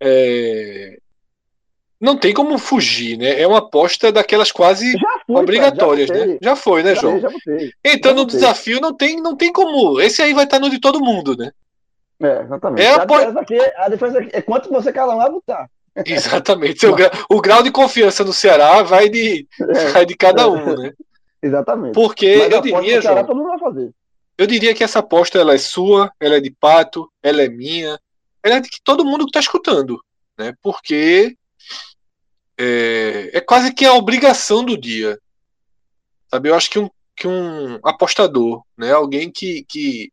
é, 0.00 0.96
é 0.96 0.98
não 2.00 2.18
tem 2.18 2.34
como 2.34 2.58
fugir, 2.58 3.16
né? 3.16 3.40
É 3.40 3.46
uma 3.46 3.58
aposta 3.58 4.12
daquelas 4.12 4.52
quase 4.52 4.94
fui, 5.26 5.36
obrigatórias, 5.36 6.08
já 6.08 6.26
né? 6.26 6.38
Já 6.40 6.56
foi, 6.56 6.82
né, 6.82 6.94
João? 6.94 7.20
Já, 7.20 7.28
já 7.28 7.68
Entrando 7.84 8.18
no 8.18 8.26
desafio, 8.26 8.80
não 8.80 8.94
tem, 8.94 9.20
não 9.20 9.36
tem 9.36 9.52
como. 9.52 10.00
Esse 10.00 10.22
aí 10.22 10.32
vai 10.32 10.44
estar 10.44 10.58
no 10.58 10.70
de 10.70 10.80
todo 10.80 11.00
mundo, 11.00 11.36
né? 11.36 11.50
É, 12.22 12.42
exatamente. 12.42 12.82
É 12.82 12.90
a, 12.90 13.02
a, 13.02 13.04
diferença 13.04 13.40
aqui, 13.40 13.58
a 13.76 13.88
diferença 13.88 14.18
aqui 14.18 14.30
é 14.32 14.42
quanto 14.42 14.70
você 14.70 14.92
cada 14.92 15.14
um 15.14 15.18
vai 15.18 15.30
botar. 15.30 15.68
Exatamente. 16.04 16.86
O, 16.86 16.94
gra... 16.94 17.10
o, 17.28 17.40
grau 17.40 17.62
de 17.62 17.70
confiança 17.70 18.24
no 18.24 18.32
Ceará 18.32 18.82
vai 18.82 19.08
de, 19.08 19.46
é, 19.60 19.88
vai 19.90 20.04
de 20.04 20.16
cada 20.16 20.48
um, 20.48 20.76
né? 20.76 20.92
Exatamente. 21.40 21.94
Porque 21.94 22.36
Mas 22.36 22.52
eu 22.52 22.60
diria, 22.60 23.00
João, 23.00 23.24
todo 23.24 23.36
mundo 23.36 23.48
vai 23.48 23.58
fazer. 23.58 23.90
Eu 24.36 24.46
diria 24.46 24.74
que 24.74 24.82
essa 24.82 24.98
aposta 24.98 25.38
ela 25.38 25.54
é 25.54 25.58
sua, 25.58 26.10
ela 26.18 26.36
é 26.36 26.40
de 26.40 26.50
Pato, 26.50 27.08
ela 27.22 27.42
é 27.42 27.48
minha, 27.48 27.98
ela 28.42 28.56
é 28.56 28.60
de 28.60 28.68
todo 28.82 29.04
mundo 29.04 29.24
que 29.24 29.30
está 29.30 29.40
escutando, 29.40 30.00
né? 30.36 30.52
Porque 30.60 31.36
é, 32.58 33.30
é 33.36 33.40
quase 33.40 33.72
que 33.72 33.84
a 33.84 33.94
obrigação 33.94 34.64
do 34.64 34.76
dia. 34.76 35.18
Sabe? 36.30 36.48
Eu 36.48 36.54
acho 36.54 36.70
que 36.70 36.78
um, 36.78 36.90
que 37.16 37.26
um 37.26 37.78
apostador, 37.84 38.62
né? 38.76 38.92
Alguém 38.92 39.30
que, 39.30 39.64
que 39.68 40.12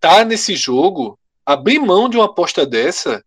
tá 0.00 0.24
nesse 0.24 0.56
jogo, 0.56 1.18
abrir 1.44 1.78
mão 1.78 2.08
de 2.08 2.16
uma 2.16 2.26
aposta 2.26 2.66
dessa 2.66 3.24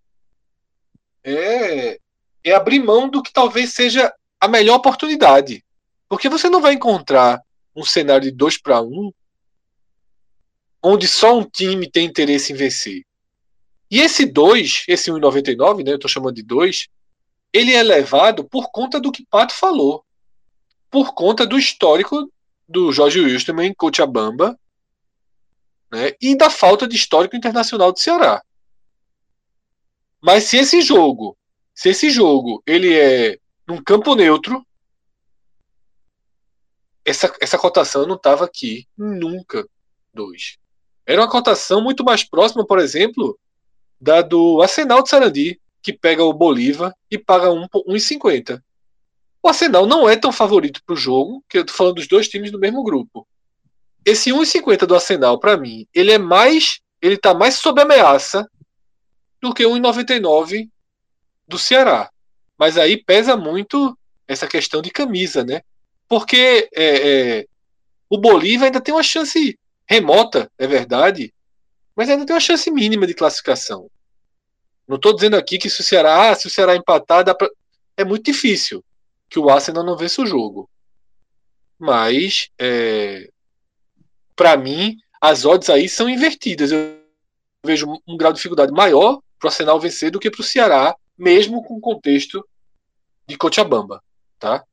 é, 1.24 2.00
é 2.44 2.54
abrir 2.54 2.80
mão 2.80 3.10
do 3.10 3.22
que 3.24 3.32
talvez 3.32 3.74
seja 3.74 4.14
a 4.40 4.48
melhor 4.48 4.76
oportunidade. 4.76 5.64
Porque 6.08 6.30
você 6.30 6.50
não 6.50 6.62
vai 6.62 6.74
encontrar 6.74 7.42
um 7.76 7.84
cenário 7.84 8.30
de 8.30 8.32
2 8.32 8.62
para 8.62 8.82
1 8.82 9.12
onde 10.88 11.08
só 11.08 11.36
um 11.36 11.44
time 11.44 11.90
tem 11.90 12.06
interesse 12.06 12.54
em 12.54 12.56
vencer. 12.56 13.04
E 13.90 14.00
esse 14.00 14.24
2, 14.24 14.84
esse 14.88 15.12
1,99, 15.12 15.84
né, 15.84 15.92
eu 15.92 15.96
estou 15.96 16.10
chamando 16.10 16.36
de 16.36 16.44
2, 16.44 16.88
ele 17.56 17.74
é 17.74 17.82
levado 17.82 18.44
por 18.44 18.70
conta 18.70 19.00
do 19.00 19.10
que 19.10 19.26
Pato 19.26 19.54
falou. 19.54 20.04
Por 20.92 21.14
conta 21.14 21.48
do 21.48 21.58
histórico 21.58 22.30
do 22.68 22.92
Jorge 22.92 23.22
Wilson 23.22 23.62
em 23.62 23.74
Cochabamba 23.74 24.60
né, 25.90 26.12
e 26.20 26.36
da 26.36 26.50
falta 26.50 26.86
de 26.86 26.98
histórico 26.98 27.34
internacional 27.34 27.94
do 27.94 28.00
Ceará. 28.00 28.44
Mas 30.22 30.44
se 30.44 30.58
esse 30.58 30.82
jogo, 30.82 31.38
se 31.74 31.90
esse 31.90 32.10
jogo 32.10 32.62
ele 32.66 32.94
é 32.94 33.40
num 33.66 33.82
campo 33.82 34.16
neutro, 34.16 34.66
essa, 37.06 37.34
essa 37.40 37.58
cotação 37.58 38.06
não 38.06 38.16
estava 38.16 38.44
aqui 38.44 38.86
nunca. 38.98 39.66
Dois. 40.14 40.58
Era 41.06 41.22
uma 41.22 41.30
cotação 41.30 41.82
muito 41.82 42.04
mais 42.04 42.24
próxima, 42.26 42.66
por 42.66 42.80
exemplo, 42.80 43.40
da 44.02 44.22
do 44.22 44.62
Arsenal 44.62 45.02
de 45.04 45.10
Sarandi, 45.10 45.62
que 45.86 45.94
pega 45.94 46.24
o 46.24 46.34
Bolívar 46.34 46.96
e 47.12 47.16
paga 47.16 47.50
1,50. 47.50 48.60
O 49.44 49.48
Arsenal 49.48 49.86
não 49.86 50.10
é 50.10 50.16
tão 50.16 50.32
favorito 50.32 50.82
para 50.84 50.96
o 50.96 50.98
jogo, 50.98 51.46
que 51.48 51.60
eu 51.60 51.62
estou 51.62 51.78
falando 51.78 51.98
dos 51.98 52.08
dois 52.08 52.28
times 52.28 52.50
do 52.50 52.58
mesmo 52.58 52.84
grupo. 52.84 53.28
Esse 54.04 54.32
1,50 54.32 54.88
do 54.88 54.96
Arsenal, 54.96 55.40
para 55.40 55.56
mim, 55.56 55.86
ele 55.94 56.12
é 56.12 56.18
mais. 56.18 56.80
Ele 57.00 57.16
tá 57.18 57.36
mais 57.36 57.58
sob 57.58 57.80
ameaça 57.80 58.50
do 59.40 59.54
que 59.54 59.64
o 59.64 59.74
1,99 59.76 60.68
do 61.48 61.60
Ceará. 61.60 62.10
Mas 62.58 62.80
aí 62.80 62.98
pesa 62.98 63.38
muito 63.38 63.96
essa 64.28 64.48
questão 64.48 64.82
de 64.82 64.90
camisa, 64.90 65.44
né? 65.44 65.62
Porque 66.08 66.68
é, 66.74 67.10
é, 67.38 67.46
o 68.10 68.18
Bolívar 68.18 68.66
ainda 68.66 68.82
tem 68.82 68.92
uma 68.92 69.04
chance 69.04 69.56
remota, 69.88 70.50
é 70.58 70.66
verdade, 70.66 71.32
mas 71.96 72.10
ainda 72.10 72.26
tem 72.26 72.34
uma 72.34 72.40
chance 72.40 72.72
mínima 72.72 73.06
de 73.06 73.14
classificação. 73.14 73.88
Não 74.88 74.98
estou 74.98 75.14
dizendo 75.14 75.36
aqui 75.36 75.58
que 75.58 75.70
se 75.70 75.82
o 75.82 75.84
Ceará, 75.84 76.30
ah, 76.30 76.36
se 76.36 76.48
o 76.48 76.50
Ceará 76.50 76.76
empatar, 76.76 77.24
pra... 77.36 77.50
é 77.98 78.04
muito 78.04 78.26
difícil 78.26 78.84
que 79.30 79.40
o 79.40 79.50
Arsenal 79.50 79.84
não 79.84 79.98
vença 79.98 80.22
o 80.22 80.26
jogo. 80.26 80.70
Mas, 81.78 82.50
é... 82.60 83.30
para 84.36 84.56
mim, 84.56 84.98
as 85.20 85.46
odds 85.46 85.70
aí 85.70 85.90
são 85.90 86.10
invertidas. 86.10 86.72
Eu 86.72 87.00
vejo 87.66 87.88
um 88.08 88.16
grau 88.16 88.32
de 88.32 88.38
dificuldade 88.38 88.72
maior 88.72 89.20
para 89.40 89.48
o 89.48 89.50
Arsenal 89.50 89.80
vencer 89.80 90.12
do 90.12 90.20
que 90.20 90.30
para 90.30 90.42
o 90.42 90.44
Ceará, 90.44 90.96
mesmo 91.18 91.64
com 91.64 91.76
o 91.76 91.82
contexto 91.82 92.48
de 93.28 93.38
Cochabamba. 93.38 94.04
Tá? 94.40 94.64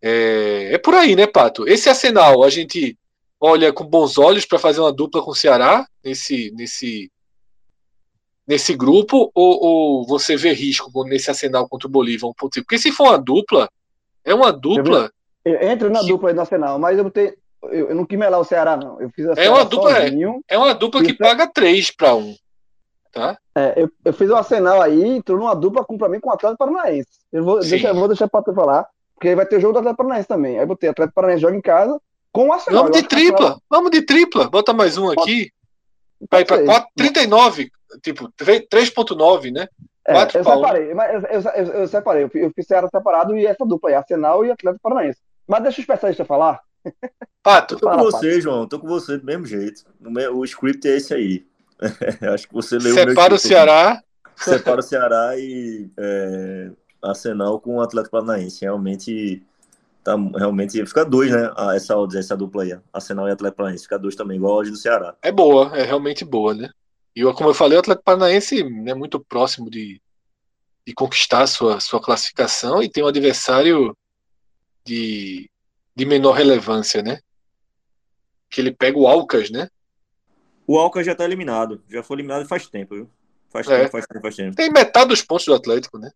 É... 0.00 0.74
é 0.74 0.78
por 0.78 0.94
aí, 0.94 1.16
né, 1.16 1.26
Pato? 1.26 1.66
Esse 1.66 1.88
Arsenal, 1.88 2.42
a 2.42 2.50
gente 2.50 2.98
olha 3.40 3.72
com 3.72 3.84
bons 3.84 4.18
olhos 4.18 4.46
para 4.46 4.58
fazer 4.58 4.80
uma 4.80 4.92
dupla 4.92 5.20
com 5.20 5.32
o 5.32 5.34
Ceará 5.34 5.84
nesse, 6.04 6.52
nesse, 6.52 7.10
nesse 8.52 8.74
grupo 8.74 9.32
ou, 9.34 9.64
ou 9.64 10.06
você 10.06 10.36
vê 10.36 10.52
risco 10.52 10.90
nesse 11.04 11.30
Arsenal 11.30 11.66
contra 11.66 11.88
o 11.88 11.90
Bolívar? 11.90 12.28
Um 12.28 12.34
ponto, 12.34 12.60
porque 12.62 12.78
se 12.78 12.92
for 12.92 13.08
uma 13.08 13.18
dupla, 13.18 13.68
é 14.22 14.34
uma 14.34 14.52
dupla. 14.52 15.10
Entra 15.44 15.88
na 15.88 16.00
que... 16.00 16.08
dupla 16.08 16.28
aí 16.28 16.34
do 16.34 16.40
Arsenal, 16.42 16.78
mas 16.78 16.98
eu, 16.98 17.10
tenho, 17.10 17.32
eu, 17.64 17.88
eu 17.88 17.94
não 17.94 18.04
quis 18.04 18.18
melar 18.18 18.38
o 18.38 18.44
Ceará, 18.44 18.76
não. 18.76 19.00
Eu 19.00 19.08
fiz 19.08 19.26
a 19.26 19.32
é 19.36 19.48
uma 19.48 19.64
dupla, 19.64 19.98
é, 19.98 20.10
é 20.48 20.58
uma 20.58 20.74
dupla 20.74 21.02
que 21.02 21.14
paga 21.14 21.46
3 21.46 21.90
para 21.92 22.14
1. 22.14 22.36
Tá? 23.10 23.38
É, 23.54 23.82
eu, 23.82 23.90
eu 24.04 24.12
fiz 24.12 24.28
o 24.30 24.36
Arsenal 24.36 24.82
aí, 24.82 25.02
entrou 25.02 25.38
numa 25.38 25.54
dupla 25.54 25.84
com, 25.84 25.96
pra 25.96 26.08
mim 26.08 26.20
com 26.20 26.28
o 26.28 26.32
Atlético 26.32 26.58
Paranaense. 26.58 27.08
Eu 27.32 27.42
vou, 27.42 27.60
deixa, 27.60 27.88
eu 27.88 27.94
vou 27.94 28.08
deixar 28.08 28.28
para 28.28 28.42
tu 28.42 28.54
falar, 28.54 28.86
porque 29.14 29.34
vai 29.34 29.46
ter 29.46 29.56
o 29.56 29.60
jogo 29.60 29.72
do 29.72 29.78
Atlético 29.78 30.02
Paranaense 30.02 30.28
também. 30.28 30.58
Aí 30.58 30.66
botei 30.66 30.90
Atlético 30.90 31.14
Paranaense 31.14 31.40
joga 31.40 31.56
em 31.56 31.60
casa, 31.62 31.98
com 32.30 32.48
o 32.48 32.52
Arsenal. 32.52 32.84
Vamos 32.84 32.98
de 32.98 33.08
tripla, 33.08 33.46
Arsenal... 33.46 33.62
vamos 33.70 33.90
de 33.90 34.02
tripla. 34.02 34.50
Bota 34.50 34.74
mais 34.74 34.98
um 34.98 35.10
aqui. 35.10 35.50
Vai 36.30 36.44
para 36.44 36.86
39, 36.96 37.70
tipo 38.00 38.32
3.9, 38.32 39.52
né? 39.52 39.68
É, 40.06 40.22
eu 40.22 40.44
separei, 40.44 40.94
mas 40.94 41.22
eu, 41.24 41.30
eu, 41.30 41.40
eu, 41.40 41.72
eu 41.80 41.88
separei, 41.88 42.24
eu, 42.24 42.50
fiz 42.52 42.66
Ceará 42.66 42.88
separado 42.88 43.36
e 43.36 43.46
essa 43.46 43.64
dupla 43.64 43.90
aí, 43.90 43.94
Arsenal 43.94 44.44
e 44.44 44.50
Atlético 44.50 44.82
Paranaense. 44.82 45.20
Mas 45.46 45.62
deixa 45.62 45.78
o 45.78 45.82
especialista 45.82 46.24
falar. 46.24 46.60
Pato, 47.42 47.76
tô 47.76 47.88
com 47.88 47.98
você, 47.98 48.30
Pato. 48.30 48.40
João, 48.40 48.66
tô 48.66 48.80
com 48.80 48.88
você 48.88 49.16
do 49.18 49.24
mesmo 49.24 49.46
jeito. 49.46 49.84
O 50.34 50.44
script 50.44 50.88
é 50.88 50.96
esse 50.96 51.14
aí. 51.14 51.46
Acho 52.32 52.48
que 52.48 52.54
você 52.54 52.78
leu 52.78 52.94
Separa 52.94 53.32
o, 53.32 53.36
o 53.36 53.38
Ceará. 53.38 54.02
Separa 54.36 54.80
o 54.80 54.82
Ceará 54.82 55.38
e 55.38 55.88
é, 55.96 56.70
Arsenal 57.02 57.60
com 57.60 57.76
o 57.76 57.80
Atlético 57.80 58.12
Paranaense. 58.12 58.64
Realmente 58.64 59.42
tá 60.02 60.16
realmente 60.36 60.84
fica 60.84 61.04
dois, 61.04 61.30
né? 61.30 61.48
Essa 61.76 61.94
essa 62.16 62.36
dupla 62.36 62.64
aí, 62.64 62.76
Arsenal 62.92 63.28
e 63.28 63.32
Atlético 63.32 63.58
Paranaense, 63.58 63.84
fica 63.84 63.98
dois 63.98 64.16
também, 64.16 64.36
igual 64.36 64.56
hoje 64.56 64.70
do 64.70 64.76
Ceará. 64.76 65.14
É 65.22 65.30
boa, 65.30 65.76
é 65.76 65.84
realmente 65.84 66.24
boa, 66.24 66.54
né? 66.54 66.70
E 67.14 67.22
como 67.34 67.50
eu 67.50 67.54
falei, 67.54 67.76
o 67.76 67.80
Atlético 67.80 68.04
Paranaense 68.04 68.60
é 68.60 68.94
muito 68.94 69.20
próximo 69.20 69.70
de, 69.70 70.00
de 70.86 70.94
conquistar 70.94 71.46
sua 71.46 71.80
sua 71.80 72.00
classificação 72.00 72.82
e 72.82 72.88
tem 72.88 73.04
um 73.04 73.08
adversário 73.08 73.96
de, 74.84 75.50
de 75.94 76.06
menor 76.06 76.32
relevância, 76.32 77.02
né? 77.02 77.20
Que 78.50 78.60
ele 78.60 78.72
pega 78.72 78.98
o 78.98 79.06
Alcas, 79.06 79.50
né? 79.50 79.68
O 80.66 80.78
Alcas 80.78 81.04
já 81.04 81.14
tá 81.14 81.24
eliminado, 81.24 81.82
já 81.88 82.02
foi 82.02 82.16
eliminado 82.16 82.46
faz 82.46 82.66
tempo, 82.66 82.94
viu? 82.94 83.10
Faz 83.50 83.68
é. 83.68 83.80
tempo, 83.80 83.92
faz 83.92 84.06
tempo, 84.06 84.22
faz 84.22 84.36
tempo. 84.36 84.56
Tem 84.56 84.70
metade 84.70 85.08
dos 85.08 85.22
pontos 85.22 85.44
do 85.44 85.54
Atlético, 85.54 85.98
né? 85.98 86.10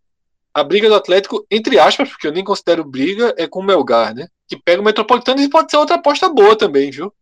a 0.57 0.65
briga 0.65 0.89
do 0.89 0.95
Atlético, 0.95 1.47
entre 1.51 1.79
aspas, 1.79 2.09
porque 2.09 2.27
eu 2.27 2.33
nem 2.33 2.43
considero 2.43 2.83
briga, 2.83 3.35
é 3.37 3.47
com 3.47 3.61
o 3.61 3.63
Melgar, 3.63 4.15
né? 4.15 4.27
Que 4.49 4.57
pega 4.57 4.81
o 4.81 4.85
Metropolitano 4.85 5.43
e 5.43 5.51
pode 5.51 5.71
ser 5.71 5.77
outra 5.77 5.97
aposta 5.97 6.31
boa 6.31 6.57
também, 6.57 6.91
viu? 6.91 7.13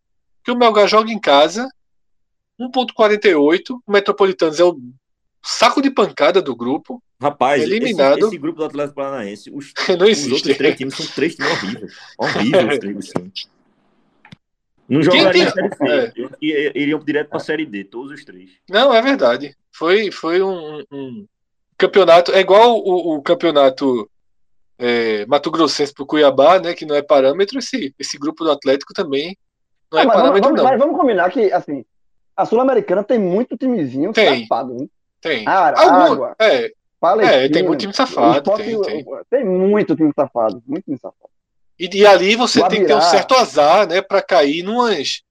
Que 0.45 0.53
o 0.53 0.57
Melgar 0.57 0.87
joga 0.87 1.11
em 1.11 1.19
casa, 1.19 1.69
1.48, 2.61 3.81
o 3.87 3.93
Metropolitanos 3.93 4.61
é 4.61 4.65
o 4.65 4.79
saco 5.43 5.83
de 5.83 5.91
pancada 5.91 6.41
do 6.41 6.55
grupo. 6.55 7.03
Rapaz, 7.21 7.63
eliminado. 7.63 8.19
Esse, 8.19 8.27
esse 8.29 8.39
grupo 8.39 8.59
do 8.59 8.65
Atlético 8.65 8.97
Paranaense, 8.97 9.51
os, 9.51 9.73
não 9.99 10.07
existe. 10.07 10.27
os 10.27 10.33
outros 10.33 10.57
três 10.57 10.77
times 10.77 10.95
são 10.95 11.07
três 11.07 11.35
times 11.35 11.53
horríveis. 11.53 11.93
Horríveis 12.19 12.73
os 12.73 12.79
três 12.79 13.09
times. 13.09 13.55
Não 14.89 15.03
jogariam 15.03 15.51
Série 15.51 15.75
C. 15.75 16.13
É. 16.43 16.79
Iriam 16.79 16.99
direto 16.99 17.29
para 17.29 17.39
a 17.39 17.41
Série 17.41 17.65
D, 17.65 17.85
todos 17.85 18.13
os 18.13 18.25
três. 18.25 18.51
Não, 18.69 18.93
é 18.93 19.01
verdade. 19.01 19.57
Foi, 19.73 20.11
foi 20.11 20.43
um, 20.43 20.85
um, 20.93 21.27
campeonato 21.79 22.33
é 22.33 22.41
igual 22.41 22.77
o, 22.77 23.17
o 23.17 23.23
campeonato 23.23 24.09
é, 24.79 25.25
Mato 25.27 25.51
Grossense 25.51 25.93
para 25.93 26.03
o 26.03 26.07
Cuiabá, 26.07 26.59
né? 26.61 26.75
Que 26.75 26.85
não 26.85 26.95
é 26.95 27.03
parâmetro. 27.03 27.59
Esse, 27.59 27.95
esse 27.99 28.19
grupo 28.19 28.45
do 28.45 28.51
Atlético 28.51 28.93
também 28.93 29.37
não, 29.91 30.01
é 30.01 30.07
parâmetro, 30.07 30.43
vamos, 30.43 30.63
não. 30.63 30.65
Mas 30.65 30.79
vamos 30.79 30.97
combinar 30.97 31.31
que, 31.31 31.51
assim, 31.53 31.85
a 32.37 32.47
Sul-Americana 32.47 33.03
tem 33.05 33.19
muito 33.19 33.57
timezinho 33.57 34.13
tem, 34.13 34.43
safado. 34.43 34.77
Hein? 34.79 34.91
Tem. 35.21 35.47
Ara, 35.47 35.81
Algum, 35.81 36.13
água, 36.13 36.37
é, 36.39 36.75
é, 37.45 37.49
tem 37.49 37.63
muito 37.63 37.81
time 37.81 37.93
safado. 37.93 38.57
tem, 38.57 38.81
tem. 38.83 39.05
tem 39.31 39.45
muito 39.45 39.95
time 39.97 40.13
safado. 40.15 40.63
Muito 40.67 40.85
time 40.85 40.99
safado. 40.99 41.31
E, 41.79 41.89
e 41.93 42.07
ali 42.07 42.37
você 42.37 42.61
tem 42.69 42.81
que 42.81 42.87
ter 42.87 42.95
um 42.95 43.01
certo 43.01 43.35
azar, 43.35 43.89
né? 43.89 44.01
Para 44.01 44.23
cair 44.23 44.63
numas, 44.63 45.23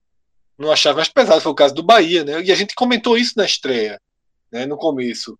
numa 0.57 0.75
chave 0.75 0.97
mais 0.97 1.09
pesada. 1.09 1.41
Foi 1.41 1.51
o 1.51 1.55
caso 1.55 1.73
do 1.73 1.83
Bahia, 1.83 2.23
né? 2.23 2.41
E 2.41 2.51
a 2.51 2.55
gente 2.55 2.75
comentou 2.75 3.17
isso 3.17 3.33
na 3.37 3.45
estreia, 3.45 3.99
né? 4.51 4.65
No 4.65 4.77
começo 4.77 5.37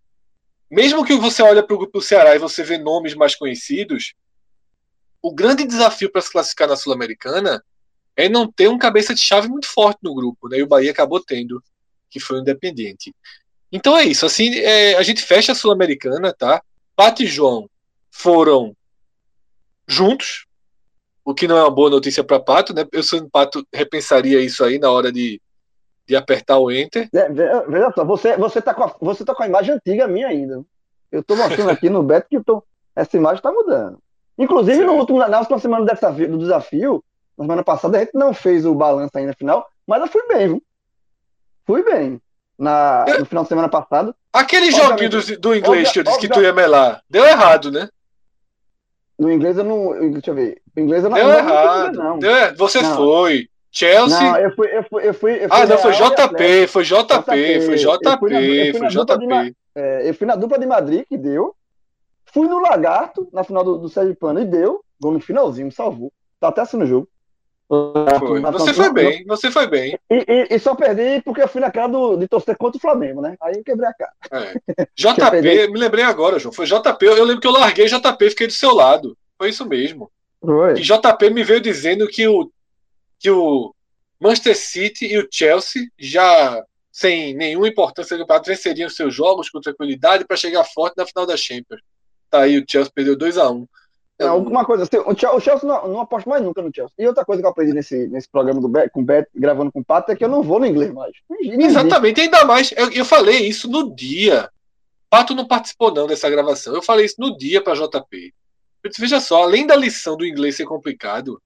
mesmo 0.74 1.06
que 1.06 1.16
você 1.16 1.44
olhe 1.44 1.62
para 1.62 1.76
o 1.76 1.78
grupo 1.78 2.00
do 2.00 2.04
Ceará 2.04 2.36
e 2.36 2.40
você 2.40 2.64
vê 2.64 2.80
nomes 2.80 3.14
mais 3.14 3.36
conhecidos, 3.36 4.16
o 5.22 5.32
grande 5.32 5.66
desafio 5.66 6.12
para 6.12 6.20
se 6.20 6.32
classificar 6.32 6.68
na 6.68 6.76
Sul-Americana 6.76 7.64
é 8.16 8.30
não 8.30 8.52
ter 8.52 8.68
um 8.68 8.78
cabeça 8.78 9.14
de 9.14 9.22
chave 9.22 9.48
muito 9.48 9.68
forte 9.68 10.00
no 10.04 10.14
grupo, 10.14 10.48
né? 10.48 10.58
E 10.58 10.64
o 10.64 10.68
Bahia 10.68 10.92
acabou 10.92 11.20
tendo, 11.20 11.62
que 12.10 12.20
foi 12.20 12.38
o 12.38 12.42
Independente. 12.42 13.14
Então 13.72 13.98
é 13.98 14.04
isso, 14.04 14.26
assim, 14.26 14.56
é, 14.60 14.96
a 14.96 15.04
gente 15.04 15.22
fecha 15.22 15.52
a 15.52 15.56
Sul-Americana, 15.56 16.34
tá? 16.34 16.62
Pato 16.96 17.24
e 17.24 17.26
João 17.26 17.68
foram 18.12 18.76
juntos, 19.88 20.46
o 21.26 21.34
que 21.34 21.48
não 21.48 21.58
é 21.58 21.62
uma 21.64 21.72
boa 21.72 21.90
notícia 21.90 22.24
para 22.24 22.40
Pato, 22.40 22.74
né? 22.74 22.86
Eu 22.92 23.02
sendo 23.02 23.30
Pato 23.30 23.66
repensaria 23.74 24.40
isso 24.42 24.64
aí 24.64 24.78
na 24.78 24.92
hora 24.92 25.12
de, 25.12 25.42
de 26.08 26.16
apertar 26.16 26.60
o 26.60 26.72
Enter. 26.72 27.10
É, 27.14 27.30
veja 27.30 27.92
só, 27.96 28.06
você, 28.06 28.38
você, 28.38 28.62
tá 28.62 28.74
com 28.74 28.84
a, 28.84 28.96
você 29.00 29.26
tá 29.26 29.34
com 29.34 29.42
a 29.42 29.48
imagem 29.48 29.74
antiga 29.74 30.08
minha 30.08 30.28
ainda. 30.28 30.64
Eu 31.12 31.24
tô 31.24 31.36
mostrando 31.36 31.70
aqui 31.70 31.90
no 31.90 32.04
Beto 32.04 32.28
que 32.30 32.44
tô, 32.44 32.64
essa 32.96 33.18
imagem 33.18 33.42
tá 33.42 33.52
mudando. 33.52 33.98
Inclusive, 34.38 34.84
no 34.84 34.94
último, 34.94 35.20
na 35.20 35.40
última 35.40 35.60
semana 35.60 35.86
do 35.86 36.38
desafio, 36.38 37.04
na 37.38 37.44
semana 37.44 37.64
passada, 37.64 37.98
a 37.98 38.00
gente 38.02 38.14
não 38.14 38.34
fez 38.34 38.66
o 38.66 38.76
balanço 38.76 39.18
ainda 39.18 39.34
final, 39.34 39.68
mas 39.88 40.02
eu 40.02 40.08
fui 40.08 40.22
bem, 40.28 40.48
viu? 40.48 40.64
Fui 41.66 41.84
bem. 41.84 42.22
Na, 42.58 43.06
no 43.20 43.26
final 43.26 43.44
de 43.44 43.50
semana 43.50 43.68
passado. 43.68 44.16
Aquele 44.32 44.72
joguinho 44.72 45.10
do, 45.10 45.40
do 45.40 45.56
inglês 45.56 45.92
que 45.92 46.00
eu 46.00 46.04
disse 46.04 46.20
que 46.20 46.30
tu 46.30 46.42
ia 46.42 46.54
melar, 46.54 47.02
deu 47.10 47.26
errado, 47.26 47.72
né? 47.72 47.90
No 49.18 49.32
inglês 49.32 49.58
eu 49.58 49.64
não. 49.64 50.12
Deixa 50.12 50.32
eu 50.32 50.36
ver. 50.36 50.62
O 50.76 50.80
inglês 50.80 51.04
eu 51.04 51.10
não 51.10 51.18
Deu 51.18 51.28
não 51.28 51.38
errado. 51.38 51.98
Não. 51.98 52.20
Deu, 52.20 52.56
você 52.56 52.82
não. 52.82 52.96
foi. 52.96 53.48
Chelsea. 53.72 54.20
Não, 54.20 54.38
eu 54.38 54.56
fui, 54.56 54.68
eu 54.68 54.84
fui, 54.84 55.08
eu 55.08 55.14
fui, 55.16 55.32
eu 55.34 55.50
fui 55.50 55.58
ah, 55.58 55.66
não, 55.66 55.78
foi 55.80 55.94
JP, 55.94 56.68
foi 56.68 56.84
JP, 56.84 57.62
foi 57.66 57.76
JP, 57.76 58.78
foi 58.78 58.88
JP. 58.88 59.56
É, 59.76 60.08
eu 60.08 60.14
fui 60.14 60.28
na 60.28 60.36
dupla 60.36 60.60
de 60.60 60.68
Madrid, 60.68 61.06
que 61.10 61.18
deu. 61.18 61.56
Fui 62.26 62.48
no 62.48 62.60
Lagarto, 62.60 63.28
na 63.34 63.44
final 63.44 63.64
do, 63.64 63.80
do 63.80 63.90
Sérgio 63.90 64.16
Pano, 64.16 64.40
e 64.40 64.46
deu. 64.46 64.84
Gol 65.02 65.14
no 65.14 65.20
finalzinho, 65.20 65.72
salvou. 65.72 66.14
Tá 66.40 66.50
até 66.50 66.62
assim 66.62 66.78
no 66.78 66.86
jogo. 66.86 67.08
Foi. 67.68 68.42
Você 68.42 68.74
foi 68.74 68.94
bem, 68.94 69.26
você 69.26 69.52
foi 69.52 69.68
bem. 69.68 69.98
E, 70.10 70.26
e, 70.28 70.56
e, 70.56 70.60
só 70.60 70.76
perdi 70.76 71.22
porque 71.24 71.42
eu 71.42 71.48
fui 71.48 71.62
na 71.62 71.72
cara 71.72 71.88
do, 71.88 72.18
de 72.18 72.28
torcer 72.28 72.58
contra 72.58 72.78
o 72.78 72.82
Flamengo, 72.82 73.22
né? 73.22 73.36
Aí 73.42 73.56
eu 73.56 73.64
quebrei 73.64 73.90
a 73.90 73.94
cara. 73.94 74.14
É. 74.32 74.86
JP, 74.96 75.72
me 75.72 75.80
lembrei 75.80 76.04
agora, 76.04 76.38
João. 76.38 76.54
Foi 76.54 76.66
JP. 76.66 77.06
Eu 77.06 77.24
lembro 77.24 77.42
que 77.42 77.48
eu 77.48 77.52
larguei 77.52 77.88
JP 77.88 78.26
e 78.26 78.30
fiquei 78.30 78.48
do 78.48 78.54
seu 78.54 78.74
lado. 78.74 79.18
Foi 79.38 79.50
isso 79.50 79.66
mesmo. 79.66 80.12
Foi. 80.40 80.74
E 80.74 80.82
JP 80.82 81.30
me 81.32 81.44
veio 81.44 81.62
dizendo 81.62 82.08
que 82.08 82.28
o, 82.28 82.52
que 83.18 83.32
o 83.32 83.74
Manchester 84.20 84.58
City 84.58 85.06
e 85.06 85.18
o 85.18 85.28
Chelsea 85.32 85.88
já 85.98 86.64
sem 86.92 87.34
nenhuma 87.34 87.68
importância 87.68 88.16
do 88.16 88.20
campeonato 88.20 88.50
venceriam 88.50 88.88
seus 88.88 89.16
jogos 89.16 89.50
com 89.50 89.60
tranquilidade 89.60 90.26
para 90.26 90.38
chegar 90.38 90.64
forte 90.64 90.96
na 90.96 91.08
final 91.08 91.26
da 91.26 91.36
Champions. 91.36 91.82
Tá 92.30 92.42
aí, 92.42 92.60
o 92.60 92.66
Chelsea 92.70 92.92
perdeu 92.94 93.18
2 93.18 93.38
a 93.40 93.50
1 93.50 93.68
um. 94.20 94.24
É, 94.24 94.28
alguma 94.28 94.66
coisa 94.66 94.84
assim, 94.84 94.98
o 94.98 95.40
Chelsea 95.40 95.68
não, 95.68 95.88
não 95.88 96.00
aposto 96.02 96.30
mais 96.30 96.42
nunca 96.44 96.62
no 96.62 96.72
Chelsea. 96.74 96.94
E 96.98 97.08
outra 97.08 97.26
coisa 97.26 97.42
que 97.42 97.46
eu 97.46 97.52
aprendi 97.52 97.74
nesse, 97.74 98.08
nesse 98.08 98.30
programa 98.30 98.62
do 98.62 98.68
Bet, 98.68 98.90
com 98.92 99.02
o 99.02 99.06
Bet, 99.06 99.28
gravando 99.36 99.72
com 99.72 99.80
o 99.80 99.86
Pato, 99.86 100.12
é 100.12 100.16
que 100.16 100.24
eu 100.24 100.30
não 100.30 100.44
vou 100.44 100.60
no 100.60 100.66
inglês 100.66 100.92
mais. 100.94 101.14
Exatamente, 101.42 102.22
ainda 102.22 102.46
mais. 102.46 102.72
Eu, 102.76 102.92
eu 102.92 103.06
falei 103.06 103.48
isso 103.48 103.70
no 103.70 103.94
dia. 103.96 104.50
Pato 105.10 105.36
não 105.36 105.48
participou 105.48 105.94
não 105.94 106.08
dessa 106.08 106.30
gravação. 106.30 106.74
Eu 106.74 106.82
falei 106.82 107.06
isso 107.06 107.16
no 107.20 107.38
dia 107.38 107.62
para 107.62 107.76
JP. 107.76 108.34
Eu 108.84 108.90
disse, 108.90 109.02
veja 109.02 109.20
só, 109.20 109.44
além 109.44 109.66
da 109.66 109.76
lição 109.76 110.18
do 110.18 110.26
inglês 110.26 110.58
ser 110.58 110.66
complicado, 110.66 111.42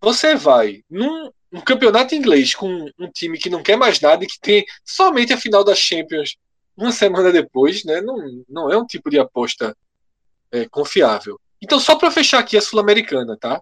você 0.00 0.34
vai 0.34 0.82
num, 0.90 1.30
num 1.50 1.60
campeonato 1.60 2.14
inglês 2.14 2.54
com 2.54 2.90
um 2.98 3.10
time 3.10 3.38
que 3.38 3.50
não 3.50 3.62
quer 3.62 3.76
mais 3.76 4.00
nada 4.00 4.24
e 4.24 4.26
que 4.26 4.40
tem 4.40 4.64
somente 4.84 5.32
a 5.32 5.36
final 5.36 5.62
da 5.62 5.74
Champions 5.74 6.36
uma 6.76 6.92
semana 6.92 7.32
depois, 7.32 7.84
né? 7.84 8.00
Não, 8.00 8.44
não 8.48 8.70
é 8.70 8.78
um 8.78 8.86
tipo 8.86 9.10
de 9.10 9.18
aposta 9.18 9.76
é, 10.52 10.68
confiável. 10.68 11.38
Então, 11.60 11.80
só 11.80 11.96
para 11.96 12.10
fechar 12.10 12.38
aqui 12.38 12.56
a 12.56 12.62
Sul-Americana, 12.62 13.36
tá? 13.36 13.60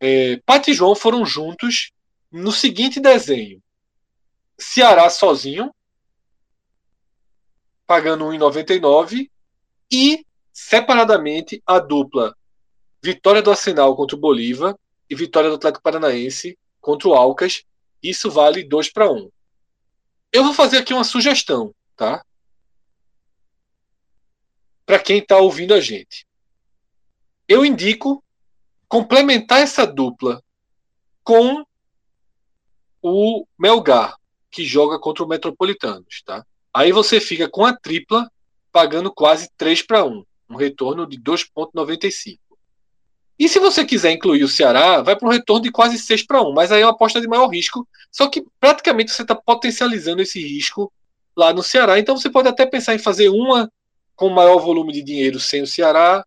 É, 0.00 0.40
e 0.66 0.74
João 0.74 0.96
foram 0.96 1.24
juntos 1.24 1.92
no 2.30 2.50
seguinte 2.50 2.98
desenho: 2.98 3.62
Ceará 4.58 5.08
sozinho, 5.08 5.72
pagando 7.86 8.24
1,99 8.24 9.30
e 9.90 10.26
separadamente 10.52 11.62
a 11.64 11.78
dupla 11.78 12.36
vitória 13.00 13.40
do 13.40 13.50
Arsenal 13.50 13.94
contra 13.94 14.16
o 14.16 14.20
Bolívar 14.20 14.76
e 15.08 15.14
vitória 15.14 15.48
do 15.48 15.56
Atlético 15.56 15.82
Paranaense 15.82 16.58
contra 16.80 17.08
o 17.08 17.14
Alcas. 17.14 17.62
Isso 18.02 18.28
vale 18.28 18.64
2 18.64 18.92
para 18.92 19.10
1. 19.10 19.30
Eu 20.32 20.42
vou 20.42 20.52
fazer 20.52 20.78
aqui 20.78 20.92
uma 20.92 21.04
sugestão, 21.04 21.72
tá? 21.94 22.24
Para 24.84 24.98
quem 24.98 25.18
está 25.18 25.36
ouvindo 25.36 25.72
a 25.72 25.80
gente 25.80 26.26
eu 27.52 27.64
indico 27.64 28.22
complementar 28.88 29.60
essa 29.60 29.86
dupla 29.86 30.42
com 31.22 31.64
o 33.02 33.46
Melgar, 33.58 34.16
que 34.50 34.64
joga 34.64 34.98
contra 34.98 35.24
o 35.24 35.28
Metropolitanos, 35.28 36.22
tá? 36.24 36.44
Aí 36.72 36.92
você 36.92 37.20
fica 37.20 37.48
com 37.48 37.64
a 37.64 37.76
tripla 37.76 38.30
pagando 38.70 39.12
quase 39.12 39.50
3 39.56 39.82
para 39.82 40.04
1, 40.04 40.24
um 40.50 40.56
retorno 40.56 41.06
de 41.06 41.20
2.95. 41.20 42.38
E 43.38 43.48
se 43.48 43.58
você 43.58 43.84
quiser 43.84 44.12
incluir 44.12 44.44
o 44.44 44.48
Ceará, 44.48 45.02
vai 45.02 45.16
para 45.16 45.28
um 45.28 45.32
retorno 45.32 45.62
de 45.62 45.70
quase 45.70 45.98
6 45.98 46.26
para 46.26 46.42
1, 46.42 46.52
mas 46.52 46.72
aí 46.72 46.80
é 46.82 46.86
uma 46.86 46.92
aposta 46.92 47.20
de 47.20 47.28
maior 47.28 47.48
risco, 47.48 47.86
só 48.10 48.28
que 48.28 48.44
praticamente 48.58 49.10
você 49.10 49.22
está 49.22 49.34
potencializando 49.34 50.22
esse 50.22 50.40
risco 50.40 50.92
lá 51.36 51.52
no 51.52 51.62
Ceará. 51.62 51.98
Então 51.98 52.16
você 52.16 52.30
pode 52.30 52.48
até 52.48 52.64
pensar 52.64 52.94
em 52.94 52.98
fazer 52.98 53.28
uma 53.28 53.70
com 54.14 54.28
maior 54.28 54.58
volume 54.58 54.92
de 54.92 55.02
dinheiro 55.02 55.40
sem 55.40 55.62
o 55.62 55.66
Ceará, 55.66 56.24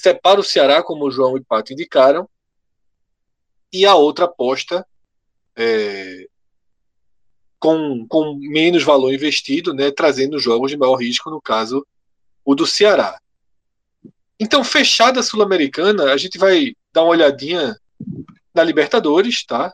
separa 0.00 0.40
o 0.40 0.44
Ceará, 0.44 0.82
como 0.82 1.04
o 1.04 1.10
João 1.10 1.36
e 1.36 1.44
Pato 1.44 1.74
indicaram, 1.74 2.26
e 3.70 3.84
a 3.84 3.94
outra 3.94 4.24
aposta 4.24 4.86
é, 5.54 6.26
com, 7.58 8.06
com 8.08 8.34
menos 8.40 8.82
valor 8.82 9.12
investido, 9.12 9.74
né, 9.74 9.90
trazendo 9.90 10.38
jogos 10.38 10.70
de 10.70 10.76
maior 10.78 10.94
risco, 10.94 11.28
no 11.28 11.40
caso, 11.40 11.86
o 12.42 12.54
do 12.54 12.66
Ceará. 12.66 13.20
Então, 14.40 14.64
fechada 14.64 15.20
a 15.20 15.22
Sul-Americana, 15.22 16.04
a 16.04 16.16
gente 16.16 16.38
vai 16.38 16.74
dar 16.94 17.02
uma 17.02 17.10
olhadinha 17.10 17.76
na 18.54 18.64
Libertadores, 18.64 19.44
tá? 19.44 19.70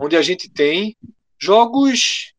Onde 0.00 0.16
a 0.16 0.22
gente 0.22 0.48
tem 0.48 0.96
jogos 1.38 2.32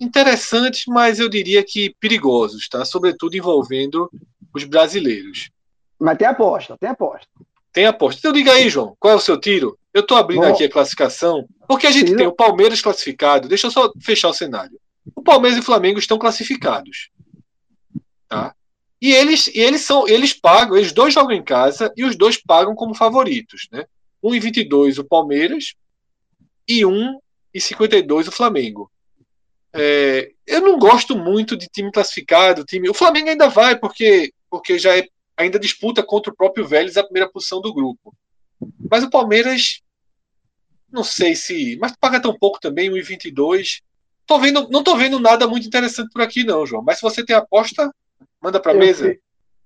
interessantes, 0.00 0.82
mas 0.88 1.20
eu 1.20 1.28
diria 1.28 1.62
que 1.62 1.94
perigosos, 2.00 2.68
tá? 2.68 2.84
Sobretudo 2.84 3.36
envolvendo 3.36 4.10
os 4.52 4.64
brasileiros. 4.64 5.48
Mas 6.00 6.16
tem 6.16 6.26
aposta, 6.26 6.78
tem 6.78 6.88
aposta. 6.88 7.28
Tem 7.72 7.86
aposta. 7.86 8.18
Então 8.18 8.32
diga 8.32 8.52
aí, 8.52 8.68
João, 8.68 8.96
qual 8.98 9.12
é 9.12 9.16
o 9.16 9.20
seu 9.20 9.38
tiro? 9.38 9.78
Eu 9.92 10.00
estou 10.00 10.16
abrindo 10.16 10.42
Bom, 10.42 10.52
aqui 10.52 10.64
a 10.64 10.70
classificação, 10.70 11.46
porque 11.68 11.86
a 11.86 11.90
gente 11.90 12.06
tiro... 12.06 12.18
tem 12.18 12.26
o 12.26 12.32
Palmeiras 12.32 12.80
classificado. 12.80 13.48
Deixa 13.48 13.66
eu 13.66 13.70
só 13.70 13.92
fechar 14.00 14.28
o 14.28 14.34
cenário. 14.34 14.80
O 15.14 15.22
Palmeiras 15.22 15.58
e 15.58 15.60
o 15.60 15.64
Flamengo 15.64 15.98
estão 15.98 16.18
classificados. 16.18 17.10
Tá? 18.28 18.54
E 19.00 19.12
eles, 19.12 19.48
e 19.48 19.58
eles 19.58 19.82
são, 19.82 20.06
eles 20.08 20.32
pagam, 20.32 20.76
eles 20.76 20.92
dois 20.92 21.14
jogam 21.14 21.32
em 21.32 21.42
casa 21.42 21.92
e 21.96 22.04
os 22.04 22.16
dois 22.16 22.36
pagam 22.36 22.74
como 22.74 22.94
favoritos, 22.94 23.68
né? 23.72 23.84
1,22 24.22 24.98
o 24.98 25.04
Palmeiras 25.04 25.74
e 26.68 26.82
1,52 26.82 28.28
o 28.28 28.32
Flamengo. 28.32 28.90
É, 29.72 30.32
eu 30.46 30.60
não 30.60 30.78
gosto 30.78 31.16
muito 31.16 31.56
de 31.56 31.66
time 31.66 31.90
classificado, 31.90 32.64
time. 32.64 32.90
O 32.90 32.94
Flamengo 32.94 33.30
ainda 33.30 33.48
vai 33.48 33.76
porque 33.76 34.32
porque 34.50 34.78
já 34.78 34.98
é 34.98 35.06
ainda 35.40 35.58
disputa 35.58 36.02
contra 36.02 36.32
o 36.32 36.36
próprio 36.36 36.66
Vélez 36.66 36.96
a 36.96 37.04
primeira 37.04 37.28
posição 37.28 37.60
do 37.60 37.72
grupo. 37.72 38.14
Mas 38.90 39.02
o 39.02 39.10
Palmeiras, 39.10 39.82
não 40.90 41.02
sei 41.02 41.34
se. 41.34 41.78
Mas 41.80 41.96
paga 41.96 42.20
tão 42.20 42.36
pouco 42.36 42.60
também, 42.60 42.90
1,22. 42.90 43.80
Tô 44.26 44.38
vendo, 44.38 44.68
não 44.68 44.84
tô 44.84 44.96
vendo 44.96 45.18
nada 45.18 45.46
muito 45.46 45.66
interessante 45.66 46.10
por 46.12 46.22
aqui, 46.22 46.44
não, 46.44 46.66
João. 46.66 46.82
Mas 46.82 46.96
se 46.96 47.02
você 47.02 47.24
tem 47.24 47.34
aposta, 47.34 47.92
manda 48.40 48.60
pra 48.60 48.72
eu 48.72 48.78
mesa. 48.78 49.08
Fiz, 49.08 49.18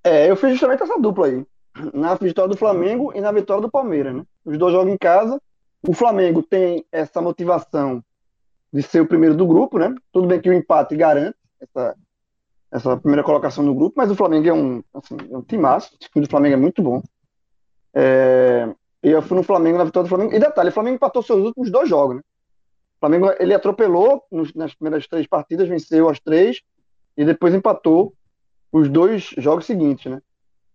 é, 0.02 0.30
eu 0.30 0.36
fiz 0.36 0.50
justamente 0.50 0.82
essa 0.82 0.98
dupla 0.98 1.26
aí. 1.26 1.44
Na 1.92 2.14
vitória 2.14 2.50
do 2.50 2.56
Flamengo 2.56 3.12
e 3.14 3.20
na 3.20 3.32
vitória 3.32 3.60
do 3.60 3.70
Palmeiras, 3.70 4.14
né? 4.14 4.24
Os 4.44 4.56
dois 4.56 4.72
jogam 4.72 4.94
em 4.94 4.98
casa. 4.98 5.40
O 5.86 5.92
Flamengo 5.92 6.42
tem 6.42 6.84
essa 6.90 7.20
motivação 7.20 8.02
de 8.72 8.82
ser 8.82 9.00
o 9.00 9.06
primeiro 9.06 9.36
do 9.36 9.46
grupo, 9.46 9.78
né? 9.78 9.94
Tudo 10.12 10.28
bem 10.28 10.40
que 10.40 10.48
o 10.48 10.52
empate 10.52 10.96
garante 10.96 11.36
essa, 11.60 11.96
essa 12.74 12.96
primeira 12.96 13.22
colocação 13.22 13.62
no 13.62 13.72
grupo, 13.72 13.94
mas 13.96 14.10
o 14.10 14.16
Flamengo 14.16 14.48
é 14.48 14.52
um, 14.52 14.82
assim, 14.92 15.16
é 15.30 15.36
um 15.36 15.38
o 15.38 15.42
time 15.42 16.26
do 16.26 16.28
Flamengo 16.28 16.54
é 16.54 16.58
muito 16.58 16.82
bom. 16.82 17.00
É, 17.94 18.68
e 19.00 19.10
eu 19.10 19.22
fui 19.22 19.36
no 19.36 19.44
Flamengo, 19.44 19.78
na 19.78 19.84
vitória 19.84 20.08
do 20.08 20.08
Flamengo. 20.08 20.34
E 20.34 20.40
detalhe, 20.40 20.70
o 20.70 20.72
Flamengo 20.72 20.96
empatou 20.96 21.22
seus 21.22 21.44
últimos 21.44 21.70
dois 21.70 21.88
jogos, 21.88 22.16
né? 22.16 22.22
O 22.96 23.00
Flamengo, 23.00 23.32
ele 23.38 23.54
atropelou 23.54 24.24
nos, 24.28 24.52
nas 24.54 24.74
primeiras 24.74 25.06
três 25.06 25.24
partidas, 25.24 25.68
venceu 25.68 26.08
as 26.08 26.18
três, 26.18 26.62
e 27.16 27.24
depois 27.24 27.54
empatou 27.54 28.12
os 28.72 28.88
dois 28.88 29.32
jogos 29.38 29.66
seguintes, 29.66 30.10
né? 30.10 30.20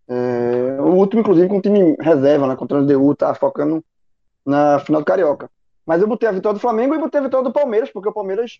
É, 0.07 0.81
o 0.81 0.93
último, 0.93 1.19
inclusive, 1.19 1.49
com 1.49 1.57
o 1.57 1.61
time 1.61 1.97
reserva, 1.99 2.47
né? 2.47 2.55
Contra 2.55 2.79
o 2.79 2.85
DU, 2.85 3.13
tá 3.13 3.35
focando 3.35 3.83
na 4.45 4.79
final 4.79 5.01
do 5.01 5.05
Carioca. 5.05 5.51
Mas 5.85 6.01
eu 6.01 6.07
botei 6.07 6.29
a 6.29 6.31
vitória 6.31 6.53
do 6.53 6.61
Flamengo 6.61 6.95
e 6.95 6.97
botei 6.99 7.19
a 7.19 7.23
vitória 7.23 7.43
do 7.43 7.51
Palmeiras, 7.51 7.91
porque 7.91 8.07
o 8.07 8.13
Palmeiras 8.13 8.59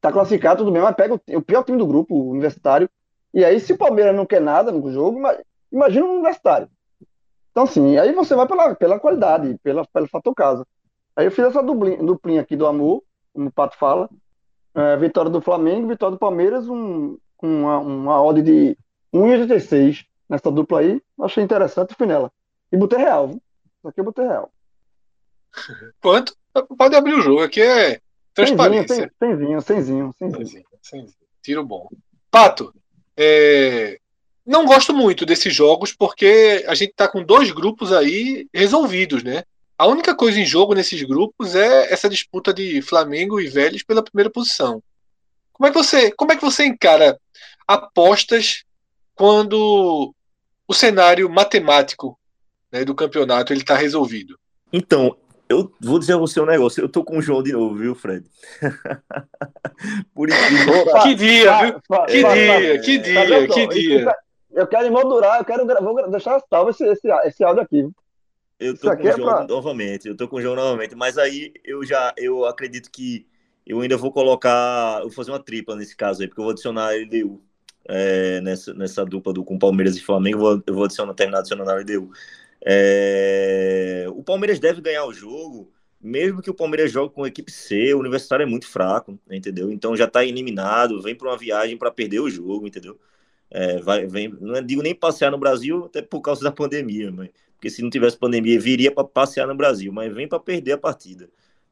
tá 0.00 0.10
classificado, 0.10 0.58
tudo 0.64 0.72
bem, 0.72 0.82
mas 0.82 0.94
pega 0.94 1.14
o, 1.14 1.20
o, 1.36 1.42
pior 1.42 1.62
time 1.62 1.78
do 1.78 1.86
grupo, 1.86 2.14
o 2.14 2.30
Universitário. 2.30 2.88
E 3.32 3.44
aí, 3.44 3.60
se 3.60 3.72
o 3.72 3.78
Palmeiras 3.78 4.14
não 4.14 4.26
quer 4.26 4.40
nada 4.40 4.72
no 4.72 4.90
jogo, 4.92 5.20
imagina 5.70 6.06
o 6.06 6.14
Universitário. 6.14 6.68
Então, 7.50 7.64
assim, 7.64 7.98
aí 7.98 8.12
você 8.12 8.34
vai 8.34 8.46
pela, 8.46 8.74
pela 8.74 9.00
qualidade, 9.00 9.56
pela, 9.62 9.84
pelo 9.86 10.08
fator 10.08 10.34
casa. 10.34 10.66
Aí 11.14 11.26
eu 11.26 11.30
fiz 11.30 11.44
essa 11.44 11.62
duplinha, 11.62 11.98
duplinha 11.98 12.40
aqui 12.40 12.56
do 12.56 12.66
amor, 12.66 13.02
como 13.32 13.48
o 13.48 13.52
Pato 13.52 13.76
fala. 13.76 14.08
É, 14.74 14.96
vitória 14.96 15.30
do 15.30 15.40
Flamengo, 15.40 15.88
vitória 15.88 16.14
do 16.14 16.18
Palmeiras, 16.18 16.68
um, 16.68 17.18
uma, 17.42 17.78
uma 17.78 18.22
odd 18.22 18.40
de 18.40 18.78
1,86 19.12 20.06
nessa 20.28 20.50
dupla 20.50 20.80
aí. 20.80 21.02
Achei 21.20 21.42
interessante 21.42 21.94
fui 21.94 22.06
nela. 22.06 22.32
E 22.72 22.76
botei 22.76 22.98
real, 22.98 23.28
viu? 23.28 23.42
Isso 23.78 23.88
aqui 23.88 24.00
eu 24.00 24.04
botei 24.04 24.26
real. 24.26 24.50
Quanto? 26.00 26.34
Pode 26.76 26.96
abrir 26.96 27.14
o 27.14 27.20
jogo, 27.20 27.42
aqui 27.42 27.60
é 27.60 28.00
Transparência. 28.34 29.10
Semzinho, 29.18 29.60
semzinho, 29.60 30.14
semzinho. 30.18 30.64
Tiro 31.42 31.64
bom. 31.64 31.88
Pato, 32.30 32.74
é, 33.16 33.98
não 34.46 34.64
gosto 34.64 34.94
muito 34.94 35.26
desses 35.26 35.54
jogos 35.54 35.92
porque 35.92 36.64
a 36.66 36.74
gente 36.74 36.90
está 36.90 37.08
com 37.08 37.22
dois 37.22 37.50
grupos 37.50 37.92
aí 37.92 38.48
resolvidos, 38.52 39.22
né? 39.22 39.44
A 39.76 39.86
única 39.86 40.14
coisa 40.14 40.38
em 40.38 40.44
jogo 40.44 40.74
nesses 40.74 41.02
grupos 41.02 41.54
é 41.54 41.92
essa 41.92 42.08
disputa 42.08 42.52
de 42.52 42.82
Flamengo 42.82 43.40
e 43.40 43.48
Vélez 43.48 43.82
pela 43.82 44.02
primeira 44.02 44.30
posição. 44.30 44.82
Como 45.52 45.66
é 45.66 45.70
que 45.70 45.78
você, 45.78 46.10
como 46.10 46.32
é 46.32 46.36
que 46.36 46.42
você 46.42 46.66
encara 46.66 47.18
apostas 47.66 48.64
quando 49.14 50.14
o 50.66 50.74
cenário 50.74 51.28
matemático 51.30 52.18
né, 52.70 52.84
do 52.84 52.94
campeonato 52.94 53.52
ele 53.52 53.60
está 53.60 53.76
resolvido? 53.76 54.38
Então, 54.72 55.16
eu 55.50 55.72
vou 55.80 55.98
dizer 55.98 56.12
a 56.12 56.16
você 56.16 56.40
um 56.40 56.46
negócio. 56.46 56.80
Eu 56.80 56.88
tô 56.88 57.02
com 57.02 57.18
o 57.18 57.22
João 57.22 57.42
de 57.42 57.52
novo, 57.52 57.74
viu, 57.74 57.92
Fred? 57.92 58.24
Por 60.14 60.30
incrível. 60.30 61.02
Que 61.02 61.14
dia, 61.16 61.60
viu? 61.60 61.80
Que 62.06 62.22
dia, 62.22 62.80
que 62.80 62.98
dia, 62.98 63.48
que 63.48 63.66
dia. 63.66 64.16
Eu 64.52 64.66
quero 64.68 64.86
emoldurar, 64.86 65.40
eu 65.40 65.44
quero 65.44 65.66
vou 65.66 66.08
deixar 66.08 66.40
salvo 66.48 66.70
esse, 66.70 66.84
esse, 66.84 67.08
esse 67.24 67.42
áudio 67.42 67.62
aqui. 67.62 67.90
Eu 68.60 68.78
tô 68.78 68.96
com 68.96 69.02
o 69.02 69.08
é 69.08 69.16
João 69.16 69.28
pra... 69.28 69.46
novamente, 69.46 70.06
eu 70.06 70.16
tô 70.16 70.28
com 70.28 70.36
o 70.36 70.42
João 70.42 70.54
novamente, 70.54 70.94
mas 70.94 71.18
aí 71.18 71.52
eu 71.64 71.84
já 71.84 72.12
eu 72.16 72.44
acredito 72.44 72.90
que 72.90 73.26
eu 73.66 73.80
ainda 73.80 73.96
vou 73.96 74.12
colocar, 74.12 74.98
eu 74.98 75.04
vou 75.04 75.12
fazer 75.12 75.30
uma 75.30 75.42
tripla 75.42 75.74
nesse 75.74 75.96
caso 75.96 76.20
aí, 76.20 76.28
porque 76.28 76.40
eu 76.40 76.44
vou 76.44 76.52
adicionar 76.52 76.90
a 76.90 76.94
LDU 76.94 77.40
é, 77.88 78.40
nessa, 78.40 78.74
nessa 78.74 79.04
dupla 79.04 79.32
do, 79.32 79.42
com 79.42 79.58
Palmeiras 79.58 79.96
e 79.96 80.02
Flamengo, 80.02 80.38
eu 80.38 80.40
vou, 80.40 80.62
eu 80.66 80.74
vou 80.74 80.84
adicionar, 80.84 81.14
terminar 81.14 81.38
adicionando 81.38 81.70
a 81.70 81.74
LDU. 81.74 82.10
É, 82.64 84.06
o 84.10 84.22
Palmeiras 84.22 84.58
deve 84.58 84.80
ganhar 84.80 85.04
o 85.06 85.12
jogo, 85.12 85.72
mesmo 86.00 86.42
que 86.42 86.50
o 86.50 86.54
Palmeiras 86.54 86.92
jogue 86.92 87.14
com 87.14 87.24
a 87.24 87.28
equipe 87.28 87.50
C, 87.50 87.94
o 87.94 88.00
Universitário 88.00 88.42
é 88.42 88.46
muito 88.46 88.66
fraco, 88.66 89.18
entendeu? 89.30 89.70
Então 89.70 89.96
já 89.96 90.06
tá 90.06 90.24
eliminado, 90.24 91.00
vem 91.02 91.14
para 91.14 91.28
uma 91.28 91.36
viagem 91.36 91.76
para 91.76 91.90
perder 91.90 92.20
o 92.20 92.30
jogo, 92.30 92.66
entendeu? 92.66 92.98
É, 93.50 93.78
vai, 93.80 94.06
vem, 94.06 94.28
não 94.28 94.62
digo 94.62 94.82
nem 94.82 94.94
passear 94.94 95.30
no 95.30 95.38
Brasil, 95.38 95.86
até 95.86 96.02
por 96.02 96.20
causa 96.20 96.42
da 96.42 96.52
pandemia, 96.52 97.10
mas 97.10 97.30
porque 97.60 97.68
se 97.68 97.82
não 97.82 97.90
tivesse 97.90 98.16
pandemia, 98.16 98.58
viria 98.58 98.90
para 98.90 99.04
passear 99.04 99.46
no 99.46 99.54
Brasil, 99.54 99.92
mas 99.92 100.10
vem 100.14 100.26
para 100.26 100.40
perder 100.40 100.72
a 100.72 100.78
partida. 100.78 101.28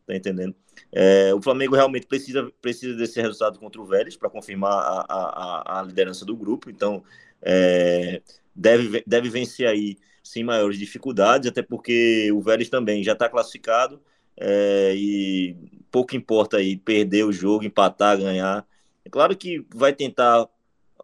Tá 0.07 0.15
entendendo? 0.15 0.55
É, 0.93 1.35
o 1.35 1.41
Flamengo 1.41 1.75
realmente 1.75 2.07
precisa, 2.07 2.53
precisa 2.61 2.95
desse 2.95 3.21
resultado 3.21 3.59
contra 3.59 3.81
o 3.81 3.87
Vélez 3.87 4.15
para 4.15 4.29
confirmar 4.29 4.73
a, 4.73 5.07
a, 5.09 5.81
a, 5.81 5.83
liderança 5.83 6.27
do 6.27 6.37
grupo. 6.37 6.69
Então, 6.71 7.03
é, 7.41 8.21
deve, 8.55 9.03
deve 9.07 9.31
vencer 9.31 9.67
aí 9.67 9.97
sem 10.31 10.45
maiores 10.45 10.79
dificuldades, 10.79 11.49
até 11.49 11.63
porque 11.63 12.31
o 12.33 12.41
Vélez 12.41 12.69
também 12.69 13.03
já 13.03 13.13
está 13.13 13.29
classificado 13.29 14.01
é, 14.37 14.95
e 14.97 15.57
pouco 15.91 16.17
importa 16.17 16.59
aí 16.59 16.77
perder 16.77 17.25
o 17.25 17.33
jogo, 17.33 17.65
empatar, 17.65 18.19
ganhar. 18.19 18.67
É 19.05 19.11
claro 19.11 19.37
que 19.37 19.65
vai 19.75 19.93
tentar 19.93 20.49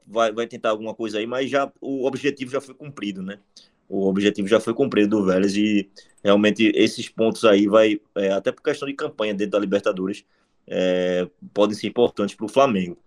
vai, 0.06 0.32
vai 0.32 0.46
tentar 0.46 0.70
alguma 0.70 0.94
coisa 0.94 1.18
aí, 1.18 1.26
mas 1.26 1.50
já 1.50 1.72
o 1.80 2.06
objetivo 2.06 2.50
já 2.50 2.60
foi 2.60 2.74
cumprido, 2.74 3.22
né? 3.22 3.38
o 3.88 4.06
objetivo 4.06 4.48
já 4.48 4.60
foi 4.60 4.74
cumprido 4.74 5.18
do 5.18 5.24
Vélez 5.24 5.56
e 5.56 5.88
realmente 6.22 6.72
esses 6.74 7.08
pontos 7.08 7.44
aí 7.44 7.66
vai, 7.66 8.00
é, 8.14 8.32
até 8.32 8.50
por 8.50 8.62
questão 8.62 8.88
de 8.88 8.94
campanha 8.94 9.34
dentro 9.34 9.52
da 9.52 9.58
Libertadores, 9.58 10.24
é, 10.66 11.28
podem 11.52 11.76
ser 11.76 11.86
importantes 11.86 12.34
para 12.34 12.46
o 12.46 12.48
Flamengo. 12.48 12.98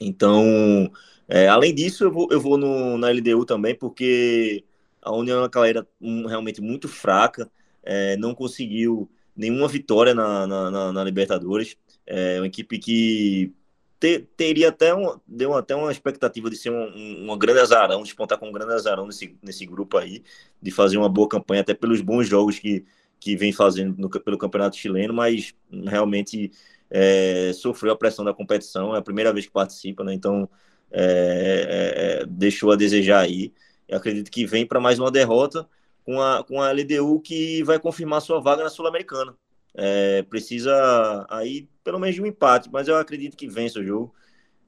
Então, 0.00 0.90
é, 1.28 1.46
além 1.48 1.74
disso, 1.74 2.04
eu 2.04 2.10
vou, 2.10 2.28
eu 2.30 2.40
vou 2.40 2.56
no, 2.56 2.96
na 2.98 3.10
LDU 3.10 3.44
também, 3.44 3.74
porque 3.74 4.64
a 5.02 5.12
União 5.12 5.48
Calera 5.50 5.86
realmente 6.00 6.60
muito 6.60 6.88
fraca, 6.88 7.50
é, 7.82 8.16
não 8.16 8.34
conseguiu 8.34 9.10
nenhuma 9.36 9.68
vitória 9.68 10.14
na, 10.14 10.46
na, 10.46 10.70
na, 10.70 10.92
na 10.92 11.04
Libertadores. 11.04 11.76
É 12.06 12.38
uma 12.38 12.46
equipe 12.46 12.78
que 12.78 13.52
ter, 13.98 14.28
teria 14.36 14.68
até, 14.68 14.94
um, 14.94 15.18
deu 15.26 15.54
até 15.54 15.74
uma 15.74 15.92
expectativa 15.92 16.50
de 16.50 16.56
ser 16.56 16.70
um, 16.70 16.88
um, 16.96 17.24
uma 17.24 17.36
grande 17.36 17.60
azarão, 17.60 18.02
despontar 18.02 18.38
com 18.38 18.48
um 18.48 18.52
grande 18.52 18.72
azarão 18.72 19.06
nesse, 19.06 19.36
nesse 19.42 19.64
grupo 19.66 19.96
aí, 19.96 20.22
de 20.60 20.70
fazer 20.70 20.96
uma 20.96 21.08
boa 21.08 21.28
campanha, 21.28 21.60
até 21.60 21.74
pelos 21.74 22.00
bons 22.00 22.28
jogos 22.28 22.58
que, 22.58 22.84
que 23.20 23.36
vem 23.36 23.52
fazendo 23.52 23.96
no, 23.96 24.10
pelo 24.10 24.38
Campeonato 24.38 24.76
Chileno, 24.76 25.14
mas 25.14 25.54
realmente 25.86 26.50
é, 26.90 27.52
sofreu 27.54 27.92
a 27.92 27.96
pressão 27.96 28.24
da 28.24 28.34
competição, 28.34 28.94
é 28.94 28.98
a 28.98 29.02
primeira 29.02 29.32
vez 29.32 29.46
que 29.46 29.52
participa, 29.52 30.02
né? 30.04 30.12
Então 30.12 30.48
é, 30.90 32.20
é, 32.20 32.22
é 32.22 32.26
deixou 32.26 32.72
a 32.72 32.76
desejar 32.76 33.20
aí. 33.20 33.52
Eu 33.88 33.98
acredito 33.98 34.30
que 34.30 34.46
vem 34.46 34.66
para 34.66 34.80
mais 34.80 34.98
uma 34.98 35.10
derrota 35.10 35.68
com 36.04 36.20
a, 36.20 36.44
com 36.44 36.60
a 36.60 36.72
LDU 36.72 37.20
que 37.20 37.62
vai 37.62 37.78
confirmar 37.78 38.20
sua 38.20 38.40
vaga 38.40 38.64
na 38.64 38.70
Sul-Americana. 38.70 39.34
É, 39.74 40.22
precisa 40.22 41.26
aí 41.30 41.68
pelo 41.82 41.98
menos 41.98 42.14
de 42.14 42.22
um 42.22 42.26
empate, 42.26 42.68
mas 42.70 42.88
eu 42.88 42.96
acredito 42.96 43.36
que 43.36 43.48
vence 43.48 43.78
o 43.78 43.84
jogo 43.84 44.14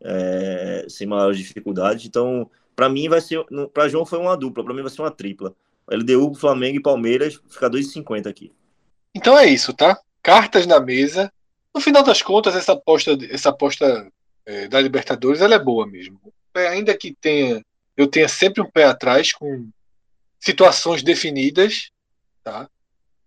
é, 0.01 0.87
sem 0.89 1.07
maiores 1.07 1.39
dificuldades. 1.39 2.07
Então, 2.07 2.51
para 2.75 2.89
mim 2.89 3.09
vai 3.09 3.21
ser, 3.21 3.45
para 3.73 3.89
João 3.89 4.07
foi 4.07 4.19
uma 4.19 4.37
dupla, 4.37 4.65
para 4.65 4.75
mim 4.75 4.83
vai 4.83 4.91
ser 4.91 5.03
uma 5.03 5.11
tripla. 5.11 5.55
LDU, 5.91 6.35
Flamengo 6.35 6.79
e 6.79 6.83
Palmeiras 6.83 7.41
fica 7.49 7.69
2,50 7.69 8.27
aqui. 8.27 8.53
Então 9.15 9.39
é 9.39 9.47
isso, 9.47 9.73
tá? 9.73 9.99
Cartas 10.23 10.67
na 10.67 10.81
mesa. 10.81 11.33
No 11.75 11.81
final 11.81 12.03
das 12.03 12.23
contas, 12.23 12.55
essa 12.57 12.73
aposta, 12.73 13.17
essa 13.31 13.51
aposta 13.51 14.11
é, 14.47 14.69
da 14.69 14.81
Libertadores, 14.81 15.41
ela 15.41 15.55
é 15.55 15.59
boa 15.59 15.87
mesmo. 15.87 16.21
É, 16.55 16.69
ainda 16.69 16.97
que 16.97 17.15
tenha, 17.21 17.65
eu 17.97 18.07
tenha 18.07 18.29
sempre 18.29 18.63
um 18.63 18.71
pé 18.71 18.85
atrás 18.85 19.33
com 19.33 19.69
situações 20.39 21.03
definidas, 21.03 21.91
tá? 22.43 22.69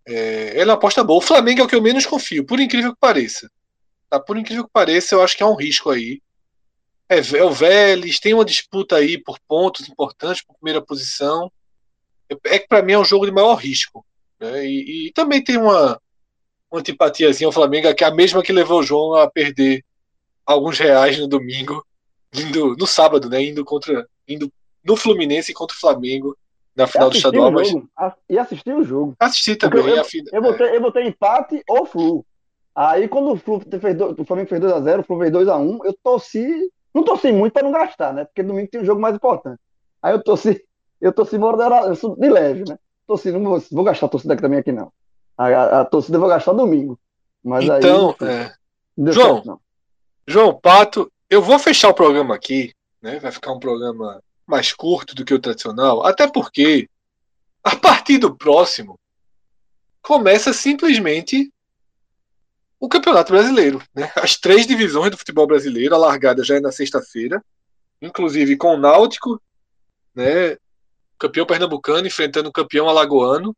É, 0.07 0.59
ela 0.59 0.73
é 0.73 0.75
aposta 0.75 1.03
boa. 1.03 1.19
O 1.19 1.21
Flamengo 1.21 1.61
é 1.61 1.63
o 1.63 1.67
que 1.67 1.75
eu 1.75 1.81
menos 1.81 2.05
confio, 2.05 2.45
por 2.45 2.59
incrível 2.59 2.93
que 2.93 2.99
pareça. 2.99 3.49
Tá? 4.09 4.19
Por 4.19 4.37
incrível 4.37 4.63
que 4.63 4.71
pareça, 4.71 5.15
eu 5.15 5.21
acho 5.21 5.35
que 5.35 5.43
é 5.43 5.45
um 5.45 5.55
risco 5.55 5.89
aí. 5.89 6.21
É, 7.09 7.19
é 7.19 7.43
o 7.43 7.51
Vélez, 7.51 8.19
tem 8.19 8.33
uma 8.33 8.45
disputa 8.45 8.97
aí 8.97 9.17
por 9.17 9.37
pontos 9.47 9.87
importantes, 9.87 10.41
por 10.41 10.55
primeira 10.55 10.81
posição. 10.81 11.51
É 12.45 12.59
que 12.59 12.67
para 12.67 12.81
mim 12.81 12.93
é 12.93 12.99
um 12.99 13.05
jogo 13.05 13.25
de 13.25 13.31
maior 13.31 13.55
risco. 13.55 14.05
Né? 14.39 14.65
E, 14.65 15.07
e, 15.07 15.11
também 15.13 15.43
tem 15.43 15.57
uma, 15.57 15.99
uma 16.71 16.79
antipatiazinha 16.79 17.47
ao 17.47 17.53
Flamengo, 17.53 17.93
que 17.93 18.03
é 18.03 18.07
a 18.07 18.13
mesma 18.13 18.43
que 18.43 18.51
levou 18.51 18.79
o 18.79 18.83
João 18.83 19.15
a 19.15 19.29
perder 19.29 19.83
alguns 20.45 20.77
reais 20.77 21.17
no 21.17 21.27
domingo, 21.27 21.85
indo 22.33 22.75
no 22.75 22.87
sábado, 22.87 23.29
né? 23.29 23.43
Indo 23.43 23.65
contra. 23.65 24.07
Indo 24.27 24.51
no 24.83 24.95
Fluminense 24.95 25.53
contra 25.53 25.75
o 25.75 25.79
Flamengo 25.79 26.37
na 26.75 26.87
final 26.87 27.09
do 27.09 27.17
estadual. 27.17 27.51
Mas... 27.51 27.73
E 28.29 28.37
assistir 28.37 28.73
o 28.73 28.83
jogo. 28.83 29.15
Assisti 29.19 29.55
também. 29.55 29.81
Eu, 29.81 29.95
eu, 29.97 30.03
eu, 30.31 30.41
botei, 30.41 30.75
eu 30.75 30.81
botei 30.81 31.07
empate 31.07 31.63
ou 31.67 31.85
flu. 31.85 32.25
Aí 32.75 33.07
quando 33.07 33.31
o, 33.31 33.37
Flu 33.37 33.59
fez 33.81 33.97
do, 33.97 34.15
o 34.21 34.23
Flamengo 34.23 34.49
fez 34.49 34.61
2x0, 34.61 34.99
o 34.99 35.03
Flu 35.03 35.19
fez 35.19 35.31
2x1, 35.31 35.79
eu 35.83 35.93
torci. 36.03 36.71
Não 36.93 37.03
torci 37.03 37.31
muito 37.31 37.53
para 37.53 37.63
não 37.63 37.71
gastar, 37.71 38.13
né? 38.13 38.25
Porque 38.25 38.43
domingo 38.43 38.69
tem 38.69 38.81
um 38.81 38.85
jogo 38.85 39.01
mais 39.01 39.15
importante. 39.15 39.59
Aí 40.01 40.13
eu 40.13 40.23
torci, 40.23 40.63
eu 41.01 41.11
torci 41.11 41.37
moderado, 41.37 41.91
de 42.17 42.29
leve, 42.29 42.63
né? 42.67 42.77
Torci, 43.07 43.31
não 43.31 43.43
vou, 43.43 43.63
vou 43.71 43.83
gastar 43.83 44.05
a 44.05 44.09
torcida 44.09 44.33
aqui 44.33 44.43
também 44.43 44.59
aqui, 44.59 44.71
não. 44.71 44.91
A, 45.35 45.47
a, 45.47 45.81
a 45.81 45.85
torcida 45.85 46.17
eu 46.17 46.21
vou 46.21 46.29
gastar 46.29 46.53
domingo. 46.53 46.99
Mas 47.43 47.65
então, 47.65 48.15
aí, 48.21 48.27
é... 48.27 49.11
João, 49.11 49.43
certo, 49.43 49.61
João 50.27 50.53
Pato, 50.53 51.11
eu 51.29 51.41
vou 51.41 51.57
fechar 51.57 51.89
o 51.89 51.93
programa 51.93 52.35
aqui, 52.35 52.73
né? 53.07 53.19
Vai 53.19 53.31
ficar 53.31 53.53
um 53.53 53.59
programa 53.59 54.21
mais 54.45 54.73
curto 54.73 55.15
do 55.15 55.23
que 55.23 55.33
o 55.33 55.39
tradicional, 55.39 56.05
até 56.05 56.27
porque 56.27 56.89
a 57.63 57.75
partir 57.75 58.17
do 58.17 58.35
próximo 58.35 58.99
começa 60.01 60.51
simplesmente 60.51 61.51
o 62.79 62.89
Campeonato 62.89 63.31
Brasileiro. 63.31 63.81
Né? 63.95 64.11
As 64.15 64.35
três 64.35 64.67
divisões 64.67 65.11
do 65.11 65.17
futebol 65.17 65.47
brasileiro, 65.47 65.95
a 65.95 65.97
largada 65.97 66.43
já 66.43 66.57
é 66.57 66.59
na 66.59 66.71
sexta-feira, 66.71 67.41
inclusive 68.01 68.57
com 68.57 68.75
o 68.75 68.77
Náutico, 68.77 69.41
né? 70.13 70.57
campeão 71.17 71.45
pernambucano 71.45 72.07
enfrentando 72.07 72.49
o 72.49 72.53
campeão 72.53 72.89
alagoano. 72.89 73.55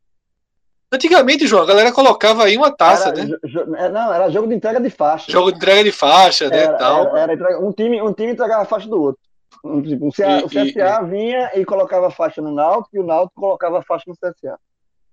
Antigamente, 0.92 1.46
João, 1.46 1.62
a 1.62 1.66
galera 1.66 1.92
colocava 1.92 2.44
aí 2.44 2.56
uma 2.56 2.74
taça, 2.74 3.10
era, 3.10 3.24
né? 3.24 3.36
É, 3.78 3.88
não, 3.88 4.12
era 4.12 4.30
jogo 4.30 4.48
de 4.48 4.54
entrega 4.54 4.80
de 4.80 4.90
faixa. 4.90 5.30
Jogo 5.30 5.52
de 5.52 5.56
entrega 5.58 5.84
de 5.84 5.92
faixa, 5.92 6.48
né? 6.48 6.64
Era, 6.64 6.76
tal. 6.76 7.16
Era, 7.16 7.32
era, 7.32 7.60
um, 7.60 7.72
time, 7.72 8.02
um 8.02 8.12
time 8.12 8.32
entregava 8.32 8.62
a 8.62 8.66
faixa 8.66 8.88
do 8.88 9.00
outro. 9.00 9.29
O 9.62 10.10
CSA, 10.10 10.40
e, 10.40 10.44
o 10.44 10.48
CSA 10.48 11.02
e, 11.02 11.06
vinha 11.06 11.50
e 11.54 11.64
colocava 11.64 12.08
a 12.08 12.10
faixa 12.10 12.40
no 12.40 12.52
Náutico 12.52 12.96
e 12.96 13.00
o 13.00 13.06
Náutico 13.06 13.40
colocava 13.40 13.78
a 13.78 13.82
faixa 13.82 14.04
no 14.06 14.16
CSA. 14.16 14.58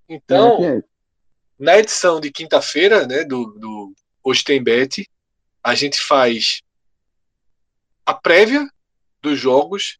Então, 0.08 0.82
na 1.60 1.78
edição 1.78 2.20
de 2.20 2.32
quinta-feira, 2.32 3.06
né, 3.06 3.24
do, 3.24 3.46
do 3.54 3.94
Hoje 4.24 4.44
Tem 4.44 4.64
Bet, 4.64 5.10
a 5.64 5.76
gente 5.76 6.00
faz 6.00 6.62
a 8.06 8.14
prévia 8.14 8.66
dos 9.22 9.38
jogos 9.38 10.00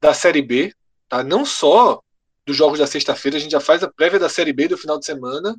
da 0.00 0.14
Série 0.14 0.42
B, 0.42 0.72
tá? 1.08 1.24
Não 1.24 1.44
só 1.44 2.00
dos 2.46 2.56
jogos 2.56 2.78
da 2.78 2.86
sexta-feira, 2.86 3.36
a 3.36 3.40
gente 3.40 3.52
já 3.52 3.60
faz 3.60 3.82
a 3.82 3.90
prévia 3.90 4.18
da 4.18 4.28
Série 4.28 4.52
B 4.52 4.68
do 4.68 4.78
final 4.78 4.98
de 4.98 5.04
semana. 5.04 5.56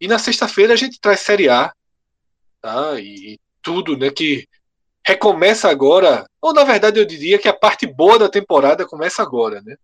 E 0.00 0.08
na 0.08 0.18
sexta-feira 0.18 0.72
a 0.72 0.76
gente 0.76 1.00
traz 1.00 1.20
Série 1.20 1.48
A, 1.48 1.72
tá? 2.60 2.98
E, 2.98 3.34
e 3.34 3.40
tudo, 3.62 3.96
né, 3.96 4.10
que 4.10 4.48
recomeça 5.10 5.68
agora, 5.68 6.24
ou 6.40 6.52
na 6.52 6.64
verdade 6.64 7.00
eu 7.00 7.04
diria 7.04 7.38
que 7.38 7.48
a 7.48 7.52
parte 7.52 7.86
boa 7.86 8.18
da 8.18 8.28
temporada 8.28 8.86
começa 8.86 9.22
agora, 9.22 9.60
né? 9.60 9.76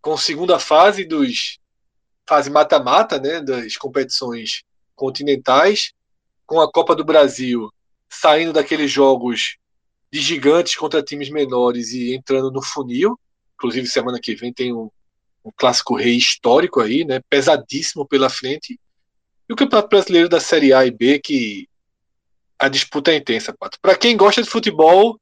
Com 0.00 0.12
a 0.14 0.18
segunda 0.18 0.58
fase 0.58 1.04
dos 1.04 1.58
fase 2.28 2.48
mata-mata, 2.48 3.18
né, 3.18 3.40
das 3.40 3.76
competições 3.76 4.62
continentais, 4.94 5.92
com 6.46 6.60
a 6.60 6.70
Copa 6.70 6.94
do 6.94 7.04
Brasil 7.04 7.68
saindo 8.08 8.52
daqueles 8.52 8.90
jogos 8.90 9.56
de 10.12 10.20
gigantes 10.20 10.76
contra 10.76 11.02
times 11.02 11.30
menores 11.30 11.92
e 11.92 12.14
entrando 12.14 12.50
no 12.50 12.60
funil. 12.60 13.18
Inclusive, 13.54 13.86
semana 13.86 14.18
que 14.20 14.34
vem 14.34 14.52
tem 14.52 14.72
um, 14.72 14.90
um 15.44 15.50
clássico 15.56 15.96
rei 15.96 16.16
histórico 16.16 16.80
aí, 16.80 17.04
né? 17.04 17.20
Pesadíssimo 17.30 18.06
pela 18.06 18.28
frente. 18.28 18.78
E 19.48 19.52
o 19.52 19.56
Campeonato 19.56 19.88
Brasileiro 19.88 20.28
da 20.28 20.40
Série 20.40 20.72
A 20.72 20.84
e 20.84 20.90
B, 20.90 21.20
que 21.20 21.68
a 22.60 22.68
disputa 22.68 23.10
é 23.10 23.16
intensa, 23.16 23.54
Pato. 23.58 23.78
Para 23.80 23.96
quem 23.96 24.16
gosta 24.16 24.42
de 24.42 24.50
futebol, 24.50 25.18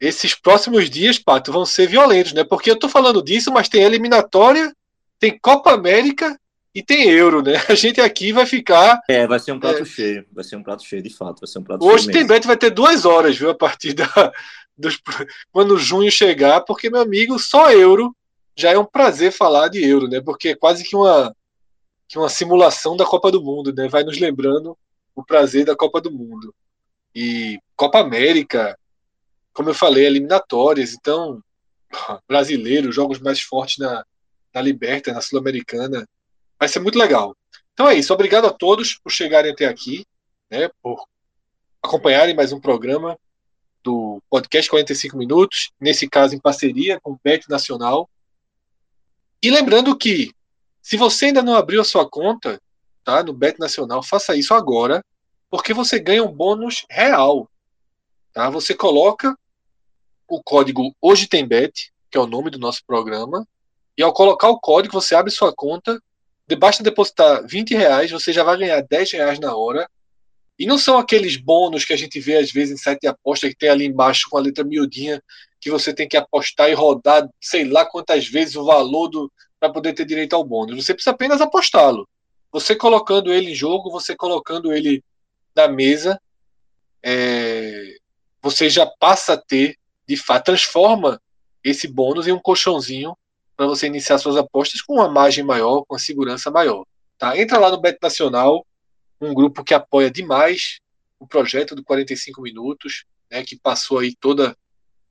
esses 0.00 0.34
próximos 0.34 0.90
dias, 0.90 1.16
Pato, 1.16 1.52
vão 1.52 1.64
ser 1.64 1.86
violentos, 1.86 2.32
né? 2.32 2.42
Porque 2.42 2.70
eu 2.70 2.78
tô 2.78 2.88
falando 2.88 3.22
disso, 3.22 3.52
mas 3.52 3.68
tem 3.68 3.84
eliminatória, 3.84 4.74
tem 5.20 5.38
Copa 5.38 5.72
América 5.72 6.36
e 6.74 6.82
tem 6.82 7.08
Euro, 7.08 7.40
né? 7.40 7.52
A 7.70 7.74
gente 7.76 8.00
aqui 8.00 8.32
vai 8.32 8.46
ficar. 8.46 9.00
É, 9.08 9.28
vai 9.28 9.38
ser 9.38 9.52
um 9.52 9.60
prato 9.60 9.82
é... 9.82 9.84
cheio. 9.84 10.26
Vai 10.32 10.42
ser 10.42 10.56
um 10.56 10.62
prato 10.62 10.84
cheio, 10.84 11.02
de 11.02 11.10
fato. 11.10 11.40
Vai 11.40 11.48
ser 11.48 11.60
um 11.60 11.62
prato 11.62 11.86
Hoje 11.86 12.10
tem 12.10 12.26
bet 12.26 12.44
vai 12.44 12.56
ter 12.56 12.70
duas 12.70 13.04
horas, 13.04 13.36
viu? 13.38 13.50
A 13.50 13.54
partir 13.54 13.92
da. 13.92 14.32
Dos... 14.76 15.00
Quando 15.52 15.78
junho 15.78 16.10
chegar, 16.10 16.62
porque, 16.62 16.90
meu 16.90 17.00
amigo, 17.00 17.38
só 17.38 17.70
Euro 17.70 18.14
já 18.56 18.72
é 18.72 18.78
um 18.78 18.84
prazer 18.84 19.30
falar 19.30 19.68
de 19.68 19.84
Euro, 19.84 20.08
né? 20.08 20.20
Porque 20.20 20.48
é 20.48 20.56
quase 20.56 20.82
que 20.82 20.96
uma, 20.96 21.32
que 22.08 22.18
uma 22.18 22.28
simulação 22.28 22.96
da 22.96 23.04
Copa 23.04 23.30
do 23.30 23.40
Mundo, 23.40 23.72
né? 23.72 23.86
Vai 23.86 24.02
nos 24.02 24.18
lembrando 24.18 24.76
o 25.14 25.24
prazer 25.24 25.64
da 25.64 25.76
Copa 25.76 26.00
do 26.00 26.10
Mundo. 26.10 26.54
E 27.14 27.58
Copa 27.76 28.00
América, 28.00 28.78
como 29.52 29.70
eu 29.70 29.74
falei, 29.74 30.06
eliminatórias, 30.06 30.92
então 30.92 31.42
brasileiro, 32.28 32.92
jogos 32.92 33.18
mais 33.20 33.40
fortes 33.40 33.78
na, 33.78 34.04
na 34.52 34.60
Liberta, 34.60 35.12
na 35.12 35.20
Sul-Americana. 35.20 36.06
Vai 36.58 36.68
ser 36.68 36.80
muito 36.80 36.98
legal. 36.98 37.36
Então 37.72 37.88
é 37.88 37.94
isso. 37.94 38.12
Obrigado 38.12 38.46
a 38.46 38.52
todos 38.52 38.94
por 38.98 39.10
chegarem 39.10 39.52
até 39.52 39.66
aqui, 39.66 40.04
né, 40.50 40.68
por 40.82 41.04
acompanharem 41.82 42.34
mais 42.34 42.52
um 42.52 42.60
programa 42.60 43.18
do 43.82 44.22
podcast 44.30 44.70
45 44.70 45.18
minutos, 45.18 45.70
nesse 45.78 46.08
caso 46.08 46.34
em 46.34 46.40
parceria 46.40 46.98
com 47.00 47.12
o 47.12 47.20
Bet 47.22 47.48
Nacional. 47.48 48.08
E 49.42 49.50
lembrando 49.50 49.96
que 49.96 50.32
se 50.80 50.96
você 50.96 51.26
ainda 51.26 51.42
não 51.42 51.54
abriu 51.54 51.82
a 51.82 51.84
sua 51.84 52.08
conta, 52.08 52.60
tá, 53.04 53.22
no 53.22 53.32
Bet 53.32 53.58
Nacional, 53.58 54.02
faça 54.02 54.34
isso 54.34 54.54
agora, 54.54 55.04
porque 55.50 55.72
você 55.72 55.98
ganha 55.98 56.24
um 56.24 56.32
bônus 56.32 56.84
real. 56.90 57.48
Tá? 58.32 58.50
Você 58.50 58.74
coloca 58.74 59.36
o 60.26 60.42
código 60.42 60.94
Hoje 61.00 61.28
Tem 61.28 61.46
Bet, 61.46 61.92
que 62.10 62.18
é 62.18 62.20
o 62.20 62.26
nome 62.26 62.50
do 62.50 62.58
nosso 62.58 62.84
programa, 62.86 63.46
e 63.96 64.02
ao 64.02 64.12
colocar 64.12 64.48
o 64.48 64.58
código, 64.58 65.00
você 65.00 65.14
abre 65.14 65.30
sua 65.30 65.52
conta, 65.54 66.00
basta 66.58 66.82
depositar 66.82 67.46
20 67.46 67.74
reais, 67.74 68.10
você 68.10 68.32
já 68.32 68.42
vai 68.42 68.56
ganhar 68.58 68.80
10 68.82 69.12
reais 69.12 69.38
na 69.38 69.54
hora. 69.54 69.88
E 70.58 70.66
não 70.66 70.78
são 70.78 70.98
aqueles 70.98 71.36
bônus 71.36 71.84
que 71.84 71.92
a 71.92 71.96
gente 71.96 72.20
vê 72.20 72.36
às 72.36 72.50
vezes 72.50 72.74
em 72.74 72.82
site 72.82 73.02
de 73.02 73.08
aposta 73.08 73.48
que 73.48 73.56
tem 73.56 73.68
ali 73.68 73.86
embaixo 73.86 74.28
com 74.30 74.38
a 74.38 74.40
letra 74.40 74.64
miudinha 74.64 75.22
que 75.60 75.70
você 75.70 75.94
tem 75.94 76.06
que 76.06 76.16
apostar 76.16 76.70
e 76.70 76.74
rodar 76.74 77.28
sei 77.40 77.64
lá 77.64 77.86
quantas 77.86 78.28
vezes 78.28 78.54
o 78.54 78.64
valor 78.64 79.08
do 79.08 79.32
para 79.58 79.72
poder 79.72 79.94
ter 79.94 80.04
direito 80.04 80.36
ao 80.36 80.44
bônus. 80.44 80.84
Você 80.84 80.92
precisa 80.92 81.12
apenas 81.12 81.40
apostá-lo. 81.40 82.06
Você 82.54 82.76
colocando 82.76 83.32
ele 83.32 83.50
em 83.50 83.54
jogo, 83.54 83.90
você 83.90 84.14
colocando 84.14 84.72
ele 84.72 85.02
na 85.56 85.66
mesa, 85.66 86.20
é, 87.02 87.96
você 88.40 88.70
já 88.70 88.86
passa 88.86 89.32
a 89.32 89.36
ter, 89.36 89.76
de 90.06 90.16
fato, 90.16 90.44
transforma 90.44 91.20
esse 91.64 91.88
bônus 91.88 92.28
em 92.28 92.32
um 92.32 92.38
colchãozinho 92.38 93.18
para 93.56 93.66
você 93.66 93.88
iniciar 93.88 94.18
suas 94.18 94.36
apostas 94.36 94.80
com 94.80 94.94
uma 94.94 95.08
margem 95.08 95.42
maior, 95.42 95.82
com 95.84 95.94
uma 95.94 95.98
segurança 95.98 96.48
maior. 96.48 96.86
Tá? 97.18 97.36
Entra 97.36 97.58
lá 97.58 97.72
no 97.72 97.80
Bet 97.80 97.98
Nacional, 98.00 98.64
um 99.20 99.34
grupo 99.34 99.64
que 99.64 99.74
apoia 99.74 100.08
demais 100.08 100.78
o 101.18 101.26
projeto 101.26 101.74
do 101.74 101.82
45 101.82 102.40
minutos, 102.40 103.04
né, 103.32 103.42
que 103.42 103.56
passou 103.56 103.98
aí 103.98 104.14
toda 104.14 104.56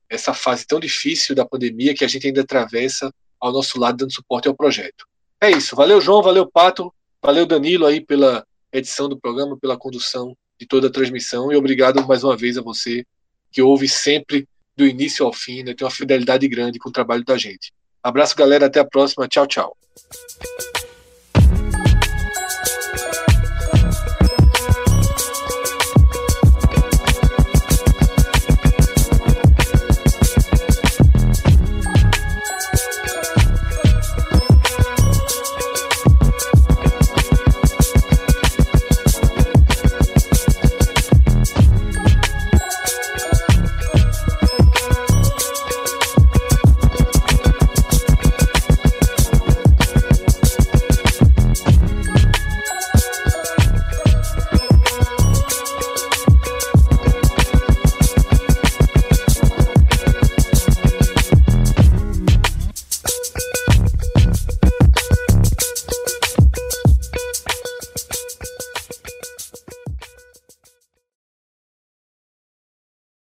essa 0.08 0.32
fase 0.32 0.66
tão 0.66 0.80
difícil 0.80 1.34
da 1.34 1.44
pandemia 1.44 1.94
que 1.94 2.06
a 2.06 2.08
gente 2.08 2.26
ainda 2.26 2.40
atravessa 2.40 3.12
ao 3.38 3.52
nosso 3.52 3.78
lado 3.78 3.98
dando 3.98 4.14
suporte 4.14 4.48
ao 4.48 4.56
projeto. 4.56 5.06
É 5.42 5.50
isso. 5.50 5.76
Valeu, 5.76 6.00
João, 6.00 6.22
valeu, 6.22 6.50
Pato, 6.50 6.90
valeu, 7.24 7.46
Danilo 7.46 7.86
aí 7.86 8.02
pela 8.02 8.46
edição 8.70 9.08
do 9.08 9.18
programa, 9.18 9.56
pela 9.56 9.78
condução 9.78 10.36
de 10.60 10.66
toda 10.66 10.88
a 10.88 10.90
transmissão 10.90 11.50
e 11.50 11.56
obrigado 11.56 12.06
mais 12.06 12.22
uma 12.22 12.36
vez 12.36 12.58
a 12.58 12.62
você 12.62 13.06
que 13.50 13.62
ouve 13.62 13.88
sempre 13.88 14.46
do 14.76 14.86
início 14.86 15.24
ao 15.24 15.32
fim, 15.32 15.62
né, 15.62 15.72
tem 15.72 15.86
uma 15.86 15.90
fidelidade 15.90 16.46
grande 16.46 16.78
com 16.78 16.90
o 16.90 16.92
trabalho 16.92 17.24
da 17.24 17.38
gente. 17.38 17.72
Abraço, 18.02 18.36
galera. 18.36 18.66
Até 18.66 18.80
a 18.80 18.84
próxima. 18.84 19.26
Tchau, 19.26 19.46
tchau. 19.46 19.74